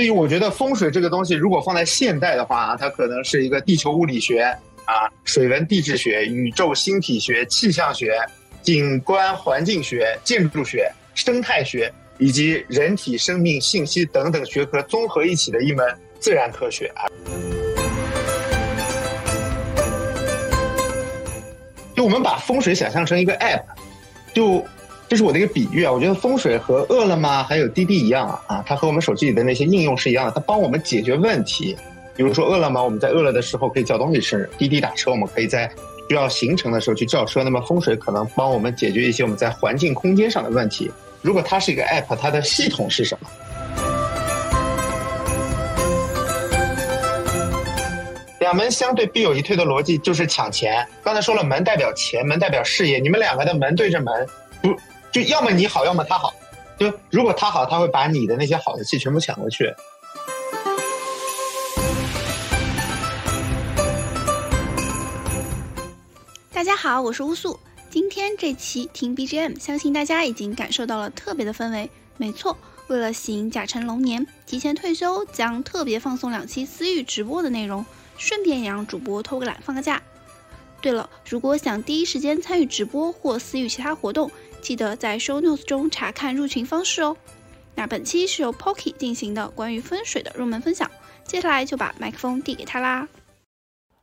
[0.00, 4.40] 所以我觉得风水这个东西，如果放在现代的话，它可能是一个地球物理学
[4.86, 8.18] 啊、水文地质学、宇宙星体学、气象学、
[8.62, 15.86] 景观环境学、建筑学、生态学以及人体生命信息等等学科综合一起的一门
[16.18, 17.04] 自然科学啊。
[21.94, 23.64] 就我们把风水想象成一个 app，
[24.32, 24.64] 就
[25.10, 25.90] 这是我的一个比喻啊。
[25.90, 31.76] 我觉得风水和饿了么还有滴滴一样啊，它和我们手机里的那些应用是一样的，它帮我们解决问题。
[32.14, 35.68] 比如说饿了么，我们在饿了的时候可以叫东西吃；滴滴打车，我们可以在
[36.08, 37.42] 需要行程的时候去叫车。
[37.42, 40.88] 那么风水可能帮我们解决一些我们在环境空间上的问题。
[41.22, 43.28] 如果它是一个 app，它的系统是什么？
[48.38, 50.86] 两门相对必有一退的逻辑就是抢钱。
[51.02, 53.00] 刚才说了，门代表钱，门代表事业。
[53.00, 54.26] 你们两个的门对着门，
[54.62, 54.76] 不
[55.12, 56.32] 就要么你好，要么他好。
[56.78, 59.74] 就如果他好，他会把你的那些好的气全部抢过去。
[66.52, 67.58] 大家好，我是乌素。
[67.90, 71.90] 今天这期听 BGM，相信大家已经感受到了特别的氛围。
[72.16, 77.84] 没错，为了喜迎甲辰龙年，提前退休将特别放送两期私域直播的内容。
[78.16, 80.00] 顺便也让主播偷个懒放个假。
[80.80, 87.16] 对了，如果想第一时间参与直播或私域其他活动，记得在 Show Notes 中查看入群方式哦。
[87.74, 90.90] 那本期是由 Pocky 进行的关于风水的入门分享，
[91.24, 93.08] 接下来就把麦克风递给他啦。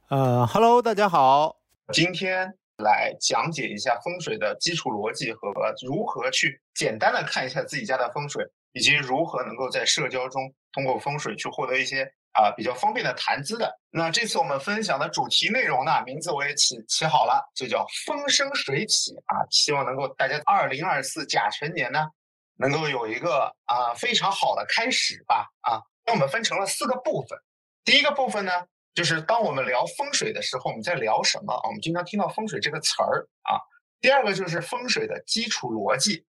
[0.09, 1.57] 呃，Hello，大家好，
[1.93, 5.53] 今天来讲解一下风水的基础逻辑和
[5.85, 8.43] 如何去简单的看一下自己家的风水，
[8.77, 12.13] 以及如何能够在社交中通过风水去获得一些。
[12.33, 13.79] 啊，比较方便的谈资的。
[13.89, 19.41] 那这次我们分享的主题内容呢，名字我也起起好了，就叫风生水起啊。
[19.49, 22.05] 希望能够大家二零二四甲辰年呢，
[22.55, 25.81] 能够有一个啊非常好的开始吧啊。
[26.05, 27.39] 那我们分成了四个部分。
[27.83, 28.51] 第一个部分呢，
[28.93, 31.59] 就是当我们聊风水的时候，我们在聊什么？
[31.63, 33.57] 我们经常听到风水这个词儿啊。
[33.99, 36.23] 第二个就是风水的基础逻辑。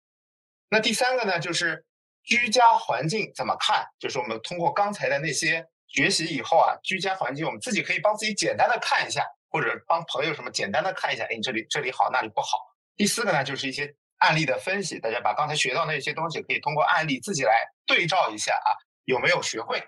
[0.71, 1.85] 那第三个呢，就是
[2.29, 3.85] 居家环境怎么看？
[3.99, 5.67] 就是我们通过刚才的那些。
[5.91, 12.59] 学习以后啊，居家环境我们自己可以帮自己简单的看一下，或者帮朋友什么简单的看一下，哎，这里这里好，那里不好。
[12.95, 17.55] 第四个呢，就是一些案例的分析，大家把刚才学到那些东西，可以通过案例自己来
[17.87, 19.83] 对照一下啊，有没有学会？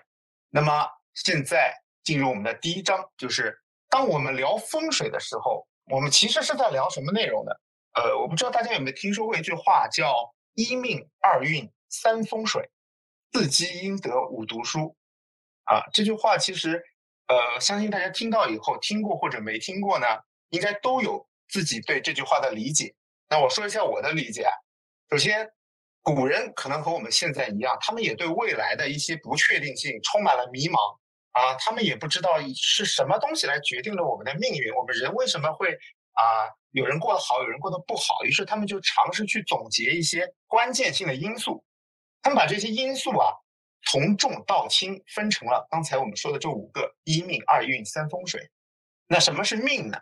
[0.49, 1.71] 那么现在
[2.03, 3.55] 进入我们的第一章，就是
[3.87, 7.51] 当我们聊风水的时候，我们其实是在聊什么内容呢？
[7.93, 12.71] 呃，我不知道大家有没有听说过一句话，叫一命二运三风水，
[13.33, 14.95] 四积阴德五读书。
[15.65, 16.81] 啊，这句话其实，
[17.27, 20.07] 呃，相信大家听到以后，听过或者没听过呢，
[20.49, 22.95] 应该都有自己对这句话的理解。
[23.29, 24.51] 那我说一下我的理解啊。
[25.09, 25.49] 首先，
[26.01, 30.97] 古人可能和我们现在一样，他们也对未来的一些不确定性充满了迷茫
[31.31, 35.73] 啊，他们也不知道是什么东西来决定了我们的命运，我们人为什么会
[36.13, 41.63] 啊，有人过得好，有人过得不好，于是他们就尝试去总结一些关键性的因素，
[42.21, 43.33] 他们把这些因素啊。
[43.83, 48.47] 从重到轻分成了刚才我们说的这五个一命二运三风水。
[49.07, 49.97] 那什么是命呢？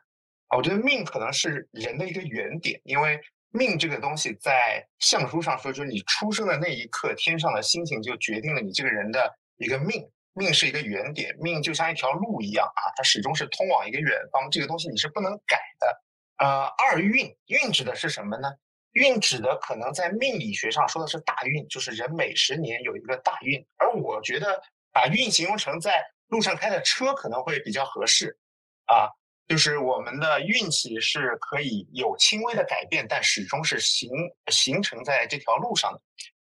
[0.48, 3.18] 啊，我觉得命可能是人的一个原点，因为
[3.52, 10.06] 命这个东西在相书上说，就是你出生的那一刻，天上的星星就决定了你这个人的一个命。
[10.34, 14.52] 命是一个原点，命就像一条路一样啊，它始终是通往一个远方。
[14.52, 16.04] 这个东西你是不能改的。
[16.40, 18.50] 呃，二运，运指的是什么呢？
[18.94, 23.64] 运指的可能在命理学上说的是大运，就是人每十年有一个大运。
[23.78, 24.62] 而我觉得
[24.92, 28.38] 把运形容成在路上开的车可能会比较合适，
[28.86, 29.10] 啊，
[29.48, 34.10] 就是我们的运气是可以有轻微的改变，但始终是形
[34.48, 36.02] 形成在这条路上的。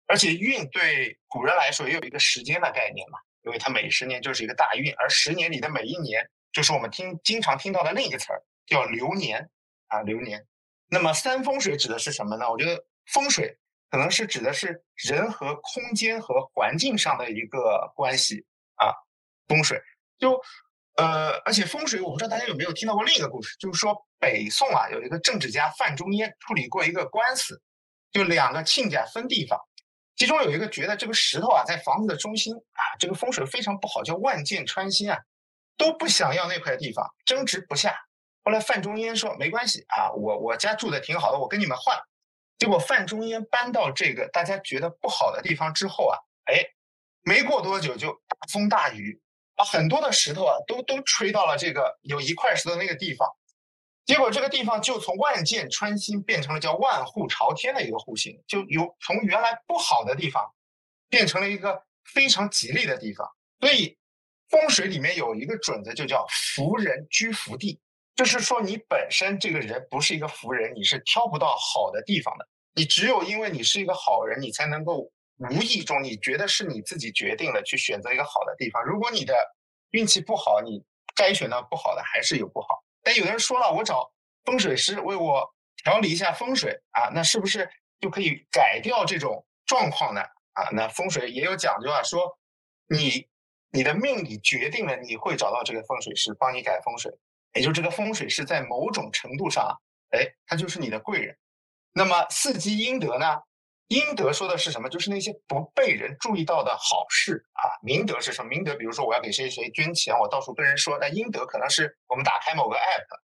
[0.08, 9.50] 而且运对古人来说也有一个时间的概念嘛，因为它每十年就是一个大运，而十年里的每一年就是我们听经常听到的另一个词儿叫流年，
[9.88, 10.46] 啊，流年。
[10.90, 12.50] 那么三风水指的是什么呢？
[12.50, 13.58] 我觉得风水
[13.90, 18.46] 可能是指的是人和空间和环境上的一个关系
[18.76, 18.92] 啊。
[19.48, 19.82] 风水
[20.18, 20.40] 就
[20.96, 27.62] 呃，而且风水我不知道大家有没有听到过另一个故事，就是说北宋啊有一个政治家范仲淹处理过一个官司，
[28.12, 29.58] 就两个亲家分地方，
[30.16, 35.18] 其中有一个觉得这个石头啊在房子的中心啊，这个风水非常不好，叫万箭穿心啊，
[35.78, 37.96] 都不想要那块地方，争执不下。
[38.44, 41.98] 后来范仲淹说：“没关系啊，我我家住的挺好的，我跟你们换。”
[42.58, 46.64] 结果范仲淹搬到这个大家觉得不好的地方之后啊，哎，
[47.22, 49.22] 没过多久就大风大雨，
[49.56, 53.30] 把很多的石头啊都都吹到了这个有一块石头那个地方。
[54.06, 60.44] 结果这个地方就从万箭穿心变成了叫万户朝天的一个户型，就有从原来不好的地方
[61.10, 63.30] 变成了一个非常吉利的地方。
[63.60, 63.98] 所以
[64.50, 67.80] 风水里面有一个准则，就叫福人居福地，
[68.20, 72.46] 就是说你本身这个人不是一个福人，你是挑不到好的地方的。
[72.76, 78.84] 你只有因为你是一个好人，你才能够无意中你觉得是你自己决定了去选择一个好的地方。
[78.84, 79.34] 如果你的
[79.92, 80.84] 运气不好，你
[81.16, 82.84] 该选到不好的还是有不好。
[83.02, 84.12] 但有的人说了，我找
[84.44, 85.50] 风水师为我
[85.82, 87.70] 调理一下风水啊，那是不是
[88.02, 90.20] 就可以改掉这种状况呢？
[90.52, 92.38] 啊，那风水也有讲究啊，说
[92.90, 93.30] 你
[93.72, 97.10] 你的命里决定了你会找到这个风水师帮你改风水，
[97.54, 99.74] 也就这个风水师在某种程度上啊，
[100.12, 101.38] 哎，他就是你的贵人。
[101.94, 103.26] 那么四积阴德呢？
[103.88, 104.88] 阴德说的是什么？
[104.88, 107.74] 就是那些不被人注意到的好事啊。
[107.82, 108.50] 明德是什么？
[108.50, 111.00] 明德，比如说我要给谁谁捐钱，我到处跟人说。
[111.02, 113.20] 那阴德可能是我们打开某个 app，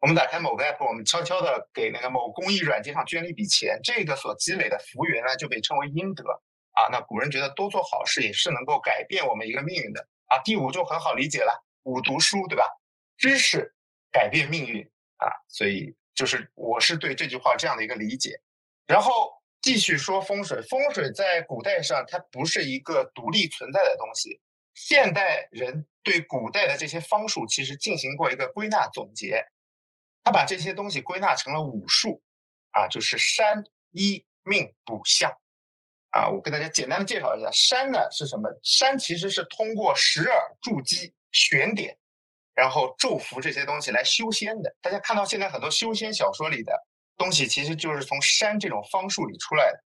[0.00, 6.22] 我们打开某个 app，我们悄悄的给那个某公益软件上捐了一笔钱，这个所积累的福缘呢，就被称为阴德
[6.74, 6.86] 啊。
[6.92, 10.38] 那古人觉得多做好事也是能够改变我们一个命运的啊。
[10.44, 12.64] 第五就很好理解了，五读书对吧？
[13.16, 13.74] 知识
[14.10, 14.82] 改变命运
[15.16, 15.94] 啊，所以。
[16.16, 18.40] 就是我是对这句话这样的一个理解，
[18.86, 20.62] 然后继续说风水。
[20.62, 24.40] 风水在古代上它不是一个独立存在的东西。
[24.74, 29.44] 现代人对古代的这些方术其实进行过一个归纳总结，
[30.22, 32.22] 他把这些东西归纳成了五术，
[32.70, 35.28] 啊，就是山医命卜相，
[36.10, 38.48] 啊，我跟大家简单的介绍一下，山呢是什么？
[38.62, 41.98] 山其实是通过十耳筑基选点。
[42.54, 46.72] 然后咒符这些东西来修仙的，大家看到现在很多修仙小说里的
[47.16, 49.84] 东西，其实就是从山这种方术里出来的。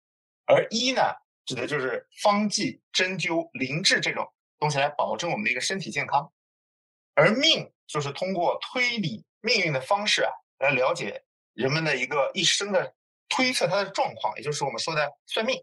[0.45, 1.01] 而医呢，
[1.45, 4.25] 指的就是方剂、针灸、灵治这种
[4.59, 6.31] 东西来保证我们的一个身体健康。
[7.15, 11.23] 而命就是通过推理命运的方式啊，来了解
[11.53, 12.95] 人们的一个一生的
[13.29, 15.61] 推测它的状况，也就是我们说的算命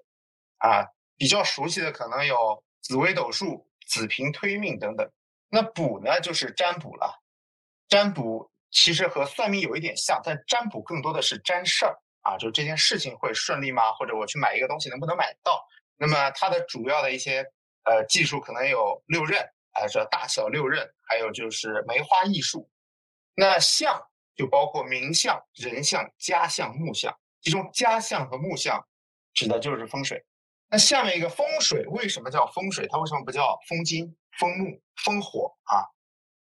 [0.58, 0.86] 啊。
[1.16, 5.06] 比较熟悉的可能有紫微斗数、子平推命等等。
[5.50, 7.20] 那卜呢，就是占卜了。
[7.88, 13.92] 占卜其实和算命有一点像，但占卜更多的是占事儿啊，就是这件事情会顺利吗？
[13.92, 15.60] 或者我去买一个东西能不能买到？
[15.96, 17.44] 那么它的主要的一些
[17.82, 19.42] 呃技术可能有六壬
[19.72, 22.70] 啊，这大小六壬，还有就是梅花易数。
[23.34, 24.00] 那相
[24.36, 27.12] 就包括名相、人相、家相、木相，
[27.42, 28.86] 其中家相和木相
[29.34, 30.24] 指的就是风水。
[30.68, 32.86] 那下面一个风水为什么叫风水？
[32.86, 34.16] 它为什么不叫风金？
[34.38, 35.84] 风木、风火啊，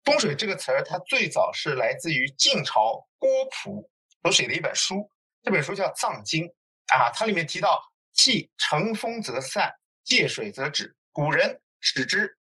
[0.06, 3.90] 风水这个词儿，它最早是来自于晋朝郭璞
[4.22, 5.12] 所写的一本书，
[5.44, 6.46] 这本书叫《藏经》
[6.94, 7.82] 啊，它里面提到
[8.14, 12.38] “气乘风则散，借水则止”，古人使之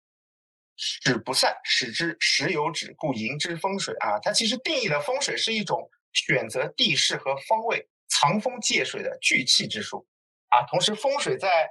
[0.76, 4.20] 使不散，使之时有止，故迎之风水啊。
[4.20, 10.06] 它其实定义的风水是一种选择地势和方位藏风借水的聚气之术
[10.50, 10.64] 啊。
[10.64, 11.70] 同时，风水在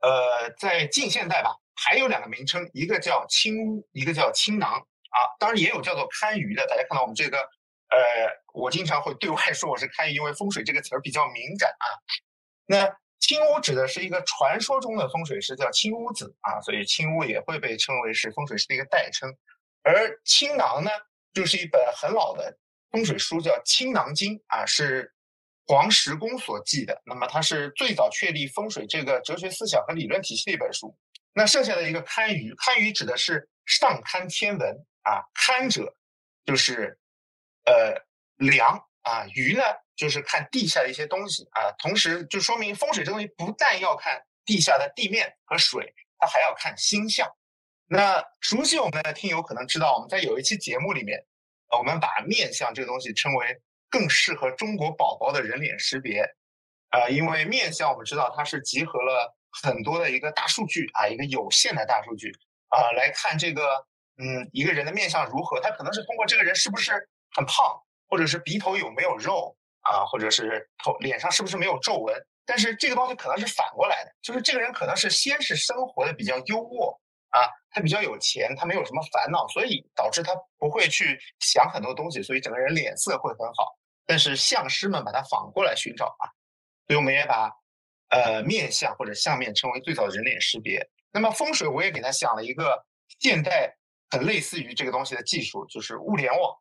[0.00, 1.56] 呃在近现代吧。
[1.84, 5.18] 还有两个名称，一个叫青屋，一个叫青囊啊。
[5.40, 6.64] 当然也有叫做堪舆的。
[6.66, 7.98] 大家看到我们这个，呃，
[8.54, 11.86] 我经常会对外说我是堪舆，因为风水这个词儿比较敏感啊。
[12.66, 19.28] 那青屋指的是一个传说中的风水师，叫青屋子啊，所以青屋也会被称为是风水师的一个代称。
[19.82, 20.90] 而青囊呢，
[21.34, 22.56] 就是一本很老的
[22.90, 25.12] 风水书，叫《青囊经》啊，是
[25.66, 27.02] 黄石公所记的。
[27.04, 30.96] 那么它是最早确立风水这个哲学思想和理论体系的一本书。
[31.34, 35.96] 那剩下的一个堪舆，堪舆指的是上堪天文啊，堪者
[36.44, 36.98] 就是
[37.64, 37.94] 呃
[38.36, 39.62] 量啊，舆呢
[39.96, 47.26] 就是看地下的一些东西啊，同时就说明风水这东西不但要看地下的地面和水，它还要看星象。
[47.86, 51.24] 那熟悉我们的听友可能知道，我们在有一期节目里面，
[51.78, 56.22] 我们把面相这个东西称为更适合中国宝宝的人脸识别
[56.90, 59.34] 啊，因为面相我们知道它是集合了。
[59.62, 62.32] 很多的一个大数据啊，一个有限的大数据
[62.68, 66.92] 啊，来看这个嗯一个人的面相如何，他可能是通过这个人是不是
[67.32, 67.78] 很胖，
[68.08, 72.14] 或者是鼻头有没有肉啊，或者是头脸上是不是没有皱纹。
[72.44, 76.98] 但是这个东西可能是反过来的，就是这个人可能是先是生活的比较优渥
[77.30, 83.78] 啊，他比较有钱，他没有什么烦恼，所以导致他不会去想很多东西，所以整个人脸色会很好。
[84.06, 86.26] 但是相师们把它反过来寻找啊，
[86.86, 87.52] 所以我们也把。
[88.12, 90.86] 呃，面相或者相面称为最早的人脸识别。
[91.10, 92.84] 那么风水，我也给他想了一个
[93.20, 93.74] 现代
[94.10, 96.54] 很类似于这个东西的技术，就是物联网。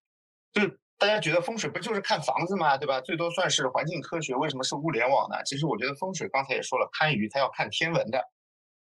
[0.53, 2.77] 就是大家觉得风水不就是看房子吗？
[2.77, 3.01] 对吧？
[3.01, 5.43] 最多算是环境科学，为什么是物联网呢？
[5.43, 8.23] 其实我觉得风水刚才也说了，堪舆它要看天文的，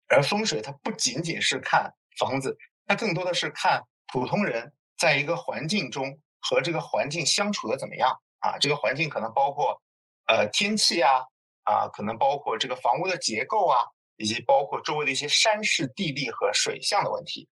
[0.08, 2.54] 而风水它不仅仅是看房子，
[2.86, 3.82] 它更多的是看
[4.12, 8.58] 普通人在一个环境中和这个环境相处的怎么样啊？
[8.58, 9.80] 这个环境可能包括
[10.26, 11.24] 呃天气啊。
[11.68, 13.76] 啊，可能包括这个房屋的结构啊，
[14.16, 17.48] 以及包括周围的一些山势、地利和水象的问题。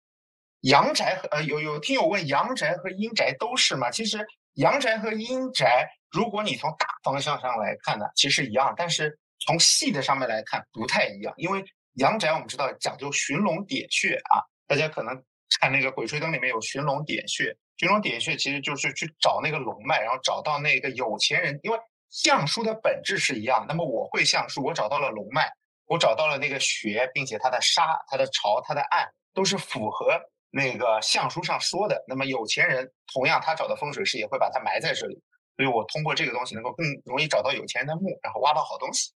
[0.62, 3.92] 阳宅和呃有有听友问阳宅和阴宅都是吗？
[3.92, 11.34] 其实阳宅和阴宅，如果你从大方向上来看呢，其实一样，但是从细的上面来看不太一样。
[11.38, 11.62] 因为
[11.96, 15.14] 阳宅我们知道讲究寻龙点穴啊，大家可能
[15.60, 21.60] 看那个《鬼吹灯》里面有寻龙点穴，寻龙点穴其实就是去找那个龙脉，然后找到那个有钱人。
[21.62, 21.78] 因为
[22.14, 25.52] 相书的本质是一样，那么我会相书，我找到了龙脉，
[25.88, 30.22] 我找到了那个穴，并且它的沙、它的潮、它的暗都是符合。
[30.52, 35.20] 那个相书上说的，那么有钱人同样他找的风水师也会把它埋在这里，
[35.58, 39.12] 所以我通过这个东西能够更容易找到有钱人的墓，然后挖到好东西。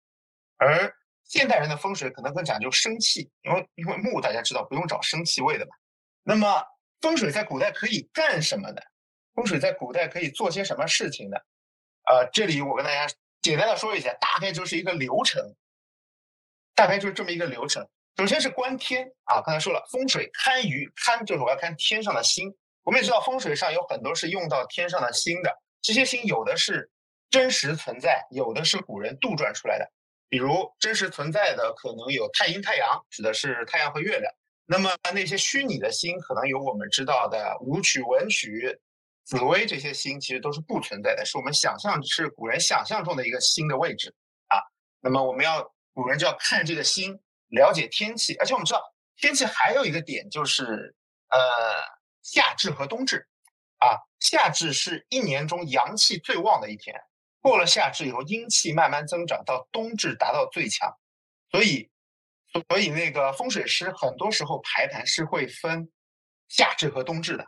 [0.55, 0.89] 而
[1.25, 5.71] 现代人的风水可能更讲究生气，因为因为墓大家知道不用找生气位的嘛。
[6.23, 6.63] 那么
[7.01, 8.81] 风水在古代可以干什么呢？
[9.33, 11.37] 风水在古代可以做些什么事情呢？
[12.05, 15.55] 呃，这里我跟大家简单的说一下，大概就是一个流程，
[16.73, 17.87] 大概就是这么一个流程。
[18.17, 22.55] 首先是观天啊，刚才说了风水看鱼，看就是我要看天上的星。
[22.83, 26.89] 我们也知道风水上有很多是用到天上的星的，这些星有的是
[27.29, 29.91] 真实存在，有的是古人杜撰出来的。
[30.29, 34.31] 比如真实存在的可能有太阴、太阳，指的是太阳和月亮。
[34.65, 38.79] 那么那些虚拟的星，可能有我们知道的武曲、文曲、
[39.25, 44.15] 紫薇这些星，其实都是不存在的，是我们想象是古人想象中的一个星的位置
[44.47, 44.61] 啊。
[45.01, 47.19] 那么我们要古人就要看这个星。
[47.49, 48.81] 了解天气，而且我们知道
[49.15, 50.95] 天气还有一个点就是，
[51.29, 51.39] 呃，
[52.23, 53.29] 夏至和冬至，
[53.77, 56.99] 啊，夏至是一年中阳气最旺的一天，
[57.39, 60.91] 过了夏至以后，阴气慢慢增长，到冬至达到最强，
[61.51, 61.89] 所以，
[62.51, 65.87] 所以那个风水师很多时候排盘是会分
[66.49, 67.47] 夏至和冬至的，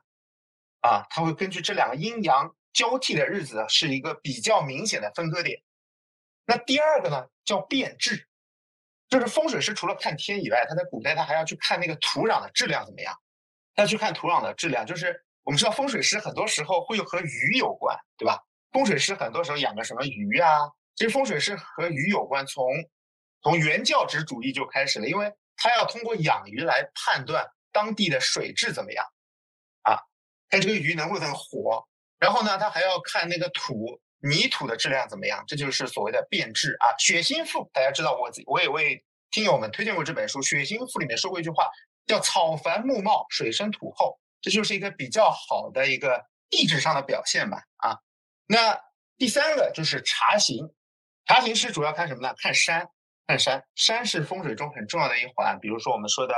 [0.87, 5.61] 啊，他会根据这两个阴阳交替的日子是一个比较明显的分割点。
[6.45, 8.25] 那第二个呢，叫变质。
[9.09, 13.13] 就是风水师除了看天以外，他在古代他还要去看那个土壤的质量怎么样，
[13.75, 14.85] 他要去看土壤的质量。
[14.85, 18.41] 就是我们知道风水师很多时候会和鱼有关，对吧？
[18.71, 20.49] 风水师很多时候养个什么鱼啊？
[20.95, 22.65] 其实风水师和鱼有关，从
[23.41, 29.05] 从原教旨主义就开始了，因为他要通过养鱼来判断当地的水质怎么样，
[30.49, 31.87] 看这个鱼能不能活。
[32.19, 33.99] 然后呢，他还要看那个土。
[34.19, 35.43] 泥土的质量怎么样？
[35.47, 36.89] 这就是所谓的变质啊。
[36.97, 40.39] 《血心赋》，大家知道，我我也为听友们推荐过这本书。
[40.45, 41.69] 《血心赋》里面说过一句话，
[42.07, 47.61] 叫“草繁木茂，水深土厚”，这就是一个比较好的一个地质上的表现吧。
[47.77, 47.95] 啊，
[48.47, 48.75] 那
[49.19, 50.67] 第三个就是查形，
[51.27, 52.33] 查形是主要看什么呢？
[52.39, 52.89] 看山，
[53.27, 55.59] 看山，山是风水中很重要的一环。
[55.61, 56.33] 比如说我们说的，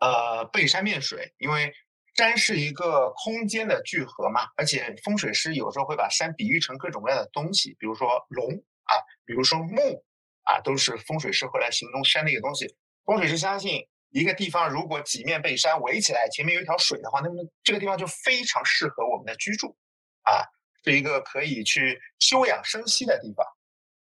[0.00, 1.72] 呃，背山面水，因为。
[2.14, 8.46] 山是一个空间的聚合嘛，而且风水师有时候会把山比喻成各种各样的东西，比如说龙
[8.84, 8.92] 啊，
[9.24, 10.04] 比如说木
[10.44, 12.66] 啊，都是风水师会来形容山的一个东西。
[13.04, 19.74] 风水师相信，一个地方如果几面被山围起来，前面有一条水的话，那么这个地方就非常适合我们的居住
[20.22, 20.44] 啊，
[20.84, 23.46] 是一个可以去休养生息的地方。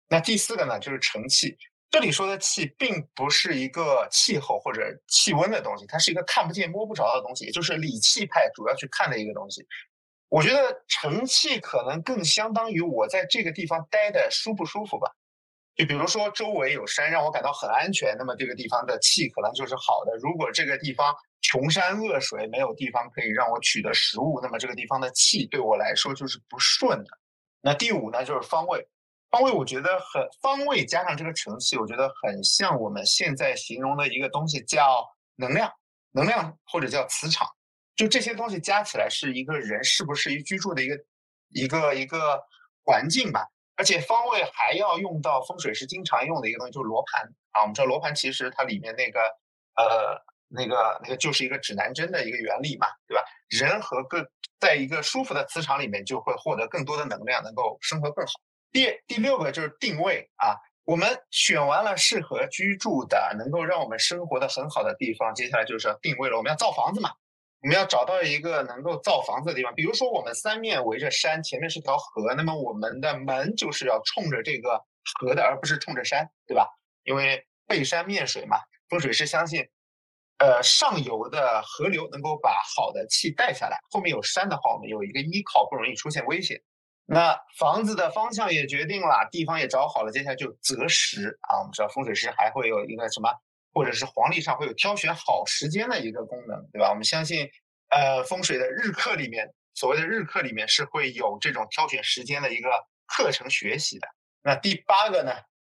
[0.07, 1.57] 那第四个呢，就是成气。
[1.91, 9.65] 这里说的气，并不是一个气候或者气温的东西，它是一个看不见摸不着的东西，也就是理气派主要去看的一个东西。
[10.29, 15.11] 我觉得成气可能更相当于我在这个地方待的舒不舒服吧。
[15.75, 20.15] 就比如说周围有山，让我感到很安全，那么这个地方的气可能就是好的。
[20.17, 27.09] 如果这个地方穷山恶水，没有地方可以让我取得食物，那么这个地方的气对我来说就是不顺的。
[27.61, 28.87] 那第五呢，就是方位。
[29.29, 35.05] 方位我觉得很方位加上这个程序，我觉得很像我们现在形容的一个东西，叫
[35.35, 35.71] 能量，
[36.11, 37.47] 能量或者叫磁场，
[37.95, 40.97] 就这些东西加起来是一个人是不是一居住的一个
[41.49, 42.41] 一个一个
[42.83, 43.47] 环境吧。
[43.75, 47.61] 而且方位还要用到风水师经常用的一个东西，就是罗盘啊。
[47.61, 49.21] 我们知道罗盘其实它里面那个
[49.75, 50.19] 呃
[50.49, 53.23] 那个那个就是一个指南针的一个原理嘛，对吧？
[53.47, 54.25] 人和更
[54.59, 58.31] 在一个舒服的磁场里面，就会获得更多的能量，能够生活更好。
[58.71, 66.37] 第第六个就是定位啊，我们选完了适合居住的、能够让我们生活的很好的地方，接下来就是要定位了。
[66.37, 67.09] 我们要造房子嘛，
[67.61, 69.73] 我们要找到一个能够造房子的地方。
[69.75, 74.83] 比如说，我们三面围着山，前面是条河，那么我们的门就是要冲着这个
[75.19, 76.67] 河的，而不是冲着山，对吧？
[77.03, 78.57] 因为背山面水嘛，
[78.87, 79.67] 风水师相信，
[80.37, 86.61] 呃，上游的河流能够把好的气带下来，后面有山的话，我们有一个依靠，不容易出现危险。
[87.11, 91.57] 那房子的方向也决定了，地方也找好了，接下来就择时啊。
[91.59, 93.29] 我们知道风水师还会有一个什么，
[93.73, 96.89] 或者是黄历上会有挑选好时间的一个功能，对吧？
[96.89, 97.49] 我们相信，
[97.89, 102.69] 呃，风水的日课里面，所谓的日课里面是会有这种挑选时间的一个
[103.07, 104.07] 课程学习的。
[104.43, 105.33] 那第八个呢，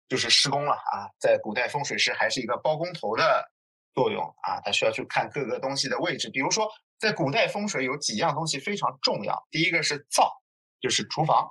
[0.08, 3.52] 就是施工了啊，在古代风水师还是一个包工头的
[3.94, 6.30] 作用啊，他需要去看各个东西的位置。
[6.32, 6.68] 比如说，
[6.98, 10.42] 在古代风水有几样东西非常重要，第一个是灶，
[10.82, 11.50] 就是厨房，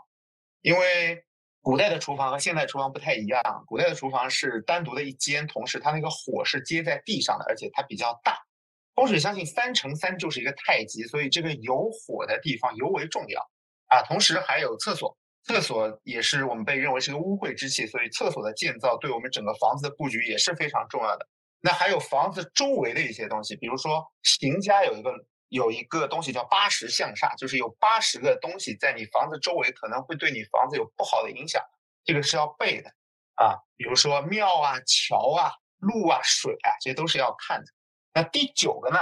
[0.63, 1.25] 因为
[1.61, 8.39] 古代的厨房和现代厨房不太一样，古代的厨房是单独的一间，同时它那个火是接在地上的，而且它比较大。
[8.95, 13.41] 风水相信三乘三就是一个太极，所以这个有火的地方尤为重要
[13.87, 14.03] 啊。
[14.03, 15.17] 同时还有厕所。
[15.45, 21.27] 厕所也是我们被认为是个污秽之气，所以厕所的建造对我们整个房子的布局也是非常重要的。
[21.63, 25.11] 那还有房子周围的一些东西，比如说邢家有一个
[25.49, 31.63] 有一个东西叫八十向煞，就是有八十个东西在你房子周围可能会对你房子有不好的影响，
[32.05, 32.91] 这个是要背的
[33.35, 33.57] 啊。
[33.77, 37.67] 比如说庙啊、桥啊、路啊、水啊，这些都是要看的。
[38.15, 38.99] 那第九个呢，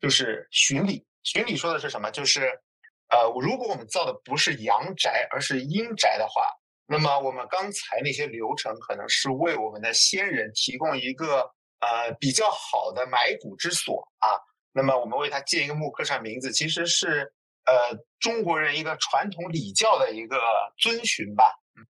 [0.00, 1.06] 就是巡礼。
[1.22, 2.10] 巡礼说的是什么？
[2.10, 2.60] 就是。
[3.12, 6.46] 呃，如果我们造的不是阳宅，而是阴宅的话，
[6.86, 11.40] 那么我们刚才那些流程可能是为我们的先人提供一个
[11.80, 14.38] 呃比较好的埋骨之所啊。
[14.72, 17.32] 那么我们为他建一个墓，刻上名字，其实是
[17.66, 20.36] 呃中国人一个传统礼教的一个
[20.78, 21.44] 遵循吧。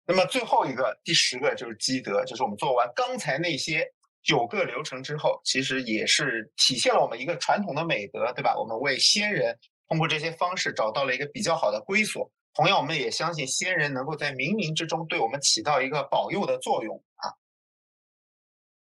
[0.07, 3.87] 那么最后一个第十个就是积德，就是我们做完刚才那些
[4.23, 8.57] 九个流程之后，其实也是体现了我们一个传统的美德，对吧？
[8.59, 9.59] 我们为先人。
[9.89, 12.31] 通过这些方式找到了一个比较好的归所。
[12.55, 17.35] 同样，我们也相信先人能够在冥冥之中对我们起到一个保佑的作用啊。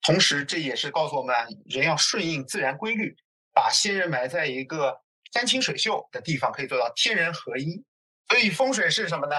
[0.04, 3.16] 同时，这也是告诉我们人要顺应自然规律，
[3.60, 5.02] 把先人埋在一个
[5.34, 7.84] 山清水秀的地方，可以做到天人合一。
[8.30, 9.36] 所以，风水是什么呢？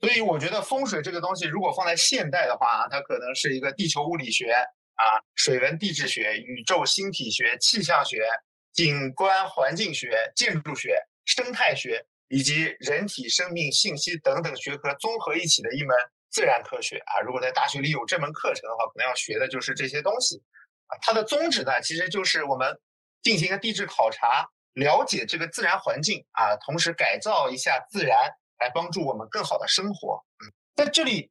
[0.00, 4.52] 所以，我觉得风水这个东西，如果放在现代的话，它可能是一个地球物理学
[4.94, 8.26] 啊、水文地质学、宇宙星体学、气象学。
[8.72, 15.96] 景观环境学、建筑学、生态学以及人体生命信息等等学科综合一起的一门
[16.30, 17.18] 自然科学啊！
[17.20, 20.40] 如果在大学里有这门课程的话，可能要学的就是这些东西
[20.86, 20.96] 啊。
[21.02, 22.78] 它的宗旨呢，其实就是我们
[23.22, 28.16] 进行一个地质考察，了解这个自然环境啊，同时改造一下自然，
[28.58, 30.24] 来帮助我们更好的生活。
[30.44, 31.30] 嗯，在这里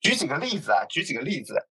[0.00, 1.68] 举几个例子啊，举几个例子，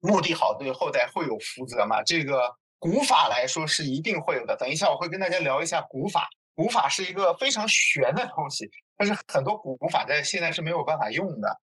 [0.00, 2.02] 目的好，对后代会有福泽嘛？
[2.02, 2.56] 这个。
[2.78, 4.54] 古法来说是一定会有的。
[4.54, 6.28] 等一下我会跟大家聊一下古法。
[6.54, 11.60] 古法是一个非常玄的东西，但是很多古古法在现在是没有办法用的。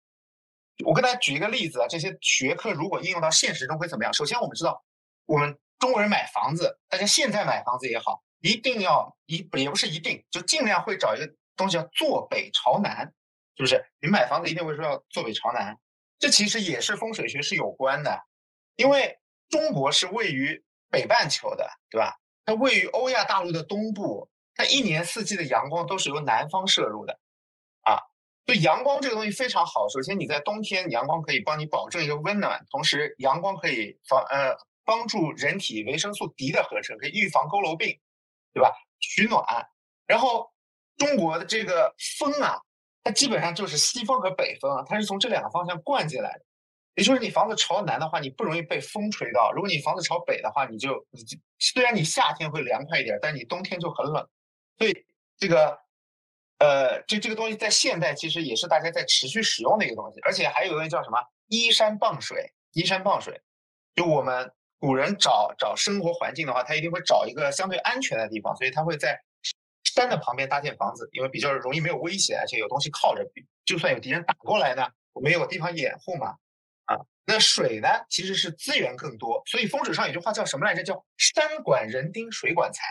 [0.84, 4.12] 我跟大家举一个例子啊，这些学科如果应用到现实中会怎么样？
[4.12, 4.84] 首先我们知道，
[5.26, 13.12] 我们中国人买房子，大家现在买房子也好，一定要一也不是一定，就尽量会找一个东西叫坐北朝南，
[13.56, 13.84] 是不是？
[14.00, 15.78] 你买房子一定会说要坐北朝南，
[16.18, 18.20] 这其实也是风水学是有关的，
[18.76, 20.62] 因为中国是位于。
[20.88, 22.16] 北半球的，对吧？
[22.44, 27.18] 它位于欧亚大陆的东部，它一年四季的阳光都是由南方射入的，
[27.82, 27.98] 啊，
[28.46, 29.88] 所以阳光这个东西非常好。
[29.88, 37.98] 首先，你在冬天，阳光可以帮你保证一个温暖，同时阳光可以防呃帮助人体维生素 D 的合成，可以预防佝偻病，
[38.54, 38.72] 对吧？
[39.00, 39.44] 取暖。
[40.06, 40.50] 然后
[40.96, 42.62] 中国的这个风啊，
[43.02, 46.40] 它基本上就是西风和北风啊，它是从这两个方向灌进来的。
[46.94, 54.26] 也就是你房子朝南的话，你不容易被风吹到；如果你房子朝北的话，你就你就虽然你夏天会凉快一点，但你冬天就很冷。
[54.78, 55.04] 所以
[55.36, 55.78] 这个
[56.58, 61.18] 呃，这这个东西在现代其实也是大家在持续使用的一个东西，而且还有一个叫什么
[61.48, 62.52] 依山傍水。
[62.72, 63.40] 依山傍水，
[63.94, 69.18] 就我们古人找找生活环境的话，他一定会找一个相对安全的地方，所以他会在
[69.84, 73.24] 山的旁边搭建房子，因为比较容易没有危险，而且有东西靠着，
[73.64, 76.34] 就算有敌人打过来呢，我们有地方掩护嘛。
[76.84, 76.94] 啊，
[77.26, 80.84] 那水呢，其实是资源更多，所以风水上有句话叫什么来着？
[80.84, 82.82] 叫山管人丁，水管财。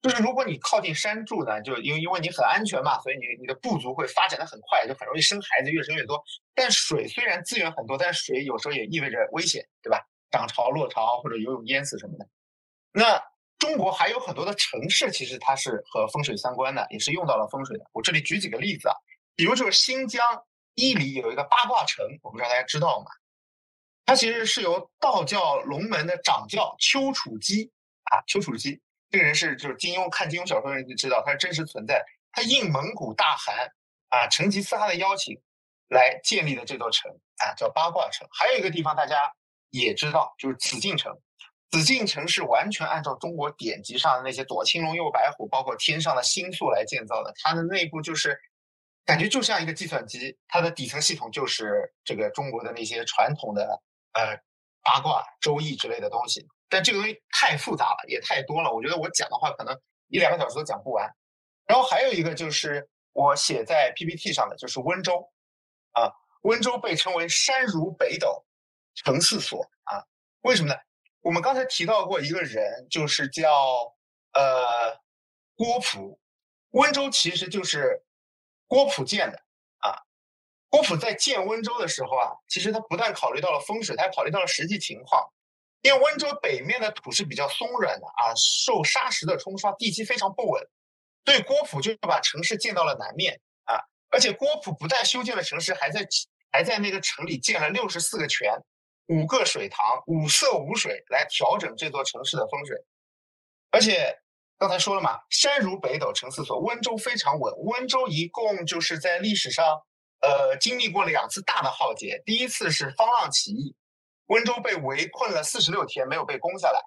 [0.00, 6.22] 就是如果你靠近山住呢，就因为因为你很安全嘛，所以你你的部族会发展的很快，就很容易生孩子，越生越多。
[6.54, 10.06] 但水虽然资源很多，但水有时候也意味着危险，对吧？
[10.30, 12.28] 涨潮、落潮或者游泳淹死什么的。
[12.92, 13.22] 那
[13.58, 17.84] 中国还有很多的城市，其实它是和风水相关的，也是用到了风水的。
[17.92, 18.94] 我这里举几个例子啊，
[19.34, 20.24] 比如就是新疆
[20.74, 23.06] 伊犁有一个八卦城，我不知道大家知道吗？
[24.04, 27.72] 它其实是由道教龙门的掌教丘处机
[28.04, 32.04] 啊，丘处机这个人是就是金庸看金庸小说的人就知道他是真实存在。
[32.30, 33.72] 他应蒙古大汗
[34.10, 35.34] 啊成吉思汗的邀请
[35.88, 38.28] 来建立的这座城啊，叫八卦城。
[38.30, 39.16] 还有一个地方大家
[39.70, 41.12] 也知道，就是紫禁城。
[41.70, 47.32] 紫禁城是完全按照中国典籍上的那些左青龙右白虎，包括天上的星宿来建造的。
[47.42, 48.38] 它的内部就是
[49.04, 53.82] 感觉就像一个计算机，它的底层系统就是这个中国的那些传统的。
[54.18, 54.34] 呃，
[54.82, 58.72] 八卦、周易之类的东西，但这个东西太复杂了，也太多了。
[58.72, 61.06] 我觉得我讲的话可能一两个小时都讲不完。
[61.66, 65.30] 然后还有一个就是我写在 PPT 上的，就是温州
[65.92, 66.10] 啊，
[66.44, 68.45] 温州被称为山如北斗
[68.96, 70.02] 城四所啊。
[70.40, 70.74] 为什么呢？
[71.20, 73.50] 我们刚才提到过一个人，就是叫
[74.32, 74.96] 呃
[75.56, 76.18] 郭璞，
[76.70, 78.04] 温州其实就是
[78.68, 79.38] 郭璞建的
[79.78, 80.02] 啊。
[80.68, 85.28] 郭璞在建温州的时候啊，其实他不但考虑到了风水，他还考虑到了实际情况。
[85.82, 90.62] 因为温州北面的土是比较松软的啊，受沙石的冲刷，地基非常不稳，
[91.24, 93.78] 所以郭璞就把城市建到了南面啊。
[94.10, 96.06] 而且郭璞不但修建了城市，还在
[96.52, 98.52] 还在那个城里建了六十四个泉。
[99.08, 102.76] 五个水塘，五色五水来调整这座城市的风水，
[103.70, 104.18] 而且
[104.58, 107.54] 刚才说了嘛，山如北斗城四所，温州非常稳。
[107.58, 109.64] 温州一共就是在历史上，
[110.22, 112.20] 呃，经历过两次大的浩劫。
[112.24, 113.76] 第一次是方浪起义，
[114.26, 116.80] 温州被围困了四十六天，没有被攻下来；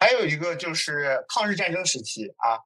[0.00, 2.58] 还有一个就是抗日战争时期啊，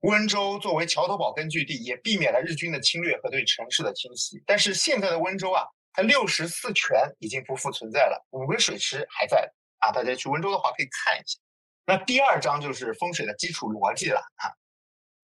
[0.00, 4.42] 温州作为桥头堡根据地，也避免了日军的侵略和对城市的侵袭。
[4.44, 5.64] 但是现在的温州啊。
[5.96, 9.90] 它六十四泉已经不复存在了，五个水池还在啊！
[9.90, 11.38] 大家去温州的话可以看一下。
[11.86, 14.52] 那第二章就是风水的基础逻辑了啊！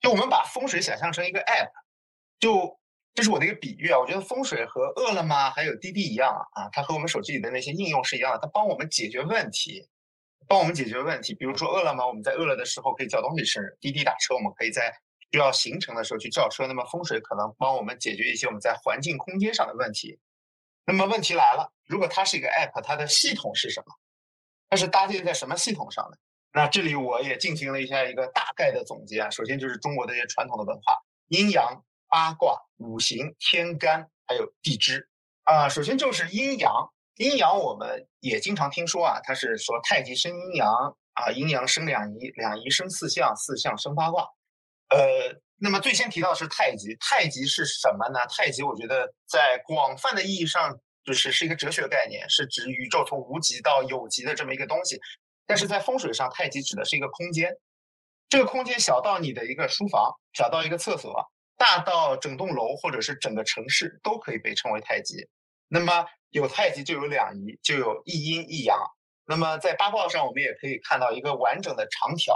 [0.01, 1.69] 就我们把风水想象成一个 app，
[2.41, 2.81] 就
[3.13, 3.99] 这是我的一个比喻啊。
[3.99, 9.87] 我觉得风水和饿了么还有滴滴一样啊，它和我们手机里的那些应用是一样的，它帮我们解决问题，
[10.49, 11.35] 帮我们解决问题。
[11.35, 14.91] 比如说饿了么，我们在饿了的时候可以叫东西吃；滴滴打车，我们可以在
[15.31, 16.67] 需要行程的时候去叫车。
[16.67, 20.19] 那么风水可能帮我们解决一些我们在环境空间上的问题。
[20.85, 23.95] 那么问题来了，如果它是一个 app，它的系统是什么？
[24.69, 26.19] 它是搭建在什么系统上的？
[26.53, 29.31] 那这里我也进行了一下一个大概的总结啊。
[29.31, 30.97] 首先就是中国的一些传统的文化，
[31.29, 35.09] 阴阳、八卦、五行、天干，还有地支
[35.45, 35.69] 啊。
[35.69, 40.69] 首先就是阴阳，阴阳我们也经常听说啊，它是说太极生阴阳
[41.13, 44.29] 啊，阴阳生两仪，两仪生四象，四象生八卦，
[44.89, 45.41] 呃。
[45.65, 48.19] 那么最先提到的是太极，太极是什么呢？
[48.27, 54.99] 太极我觉得在广泛的意义上就是是一个哲学概念，是指宇宙从无极到有极的这么一个东西。
[55.47, 57.57] 但是在风水上，太极指的是一个空间，
[58.29, 61.15] 这个空间小到你的一个书房，小到一个厕所，
[61.57, 65.29] 大到整栋楼或者是整个城市都可以被称为太极。
[65.69, 68.77] 那么有太极就有两仪，就有一阴一阳。
[69.27, 72.35] 那么在八卦上，我们也可以看到一个完整的长条，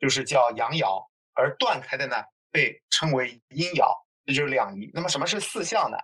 [0.00, 2.16] 就是叫阳爻，而断开的呢？
[2.50, 3.92] 被称为阴爻，
[4.26, 4.90] 这就是两仪。
[4.92, 5.96] 那么什么是四象呢？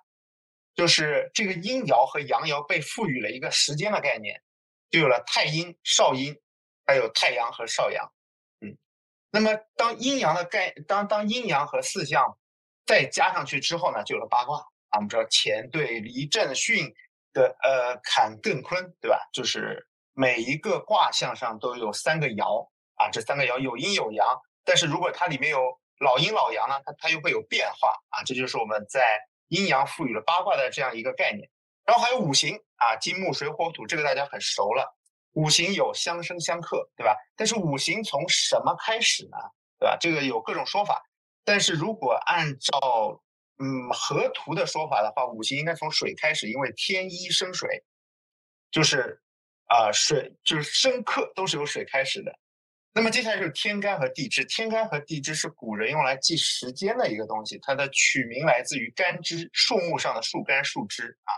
[0.75, 4.43] 就是这个阴爻和阳爻被赋予了一个时间的概念，
[4.91, 6.37] 就有了太阴、少阴，
[6.85, 8.13] 还有太阳和少阳。
[8.61, 8.77] 嗯，
[9.31, 12.37] 那么当阴阳的概，当当阴阳和四象
[12.87, 14.97] 再加上去之后呢，就有了八卦啊。
[14.97, 16.93] 我们知道乾兑离震巽
[17.33, 19.19] 的呃坎艮坤，对吧？
[19.33, 24.27] 就是每一个卦象上都有三个爻啊，这三个爻有阴有阳，
[24.65, 31.49] 但是如果它里面有老阴老阳呢，它它又会有变化啊，这就是我们在阴阳赋予了八卦的这样一个概念。
[31.87, 34.95] 然后还有五行啊，金木水火土，这个大家很熟了。
[35.33, 37.17] 五行有相生相克，对吧？
[37.35, 39.37] 但是五行从什么开始呢？
[39.79, 39.97] 对吧？
[39.99, 41.03] 这个有各种说法。
[41.43, 43.23] 但是如果按照
[43.59, 47.83] 嗯河图的说法的话，五行应该从水开始，因为天一生水，
[48.71, 49.21] 就是
[49.67, 52.39] 啊水就是生克都是由水开始的。
[52.97, 54.45] 那么接下来就是天干和地支。
[54.45, 61.33] 天干和地支是古人用来记时间的一个东西，它的取名来自于干支，树木上的树干、树枝啊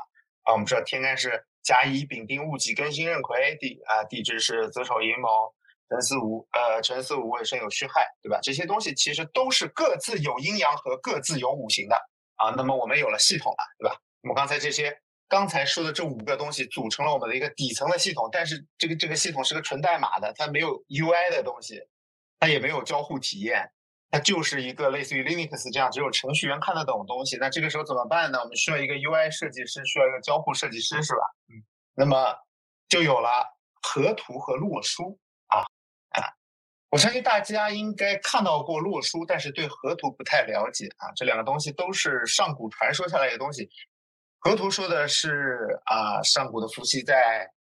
[0.45, 0.53] 啊。
[0.53, 5.55] 我们知道天干是甲乙丙丁戊己庚辛壬癸，地啊地支是子丑寅卯
[5.88, 8.38] 辰巳午呃辰巳午未申酉戌亥，对吧？
[8.42, 11.97] 这些东西其实都是各自有阴阳和各自有五行的
[12.37, 12.51] 啊。
[12.55, 13.97] 那么我们有了系统了，对吧？
[14.21, 15.01] 我们刚才这些。
[15.28, 21.80] 刚才说的这五个东西组成了我们的一个底层的系统，但是这个这个系统是个纯代码的，它没有 UI 的东西，
[22.38, 23.68] 它也没有交互体验，
[24.10, 27.36] 它就是一个类似于 Linux 这样只有程序员看得懂的东西。
[27.38, 28.38] 那这个时候怎么办呢？
[28.38, 31.20] 我们需要一个 UI 设计师，需要一个交互设计师，是吧？
[31.48, 31.58] 嗯，
[31.94, 32.32] 那么
[32.88, 33.28] 就有了
[33.82, 35.58] 河图和洛书啊
[36.10, 36.22] 啊！
[36.90, 41.10] 我相信大家应该看到过洛书，但是对河图不太了解啊。
[41.16, 43.68] 这两个东西都是上古传说下来的东西。
[44.46, 47.50] 河图说的是啊，上古的伏羲在，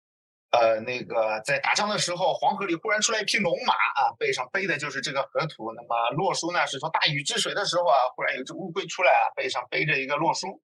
[0.52, 5.72] 呃，那个在打仗的时候，黄河里忽然出来一匹龙马啊，背上背的就是这个河图。
[5.72, 10.62] 那么洛书呢，是说大禹治水的时候啊，忽然有只乌龟出来啊，背上背着一个洛书，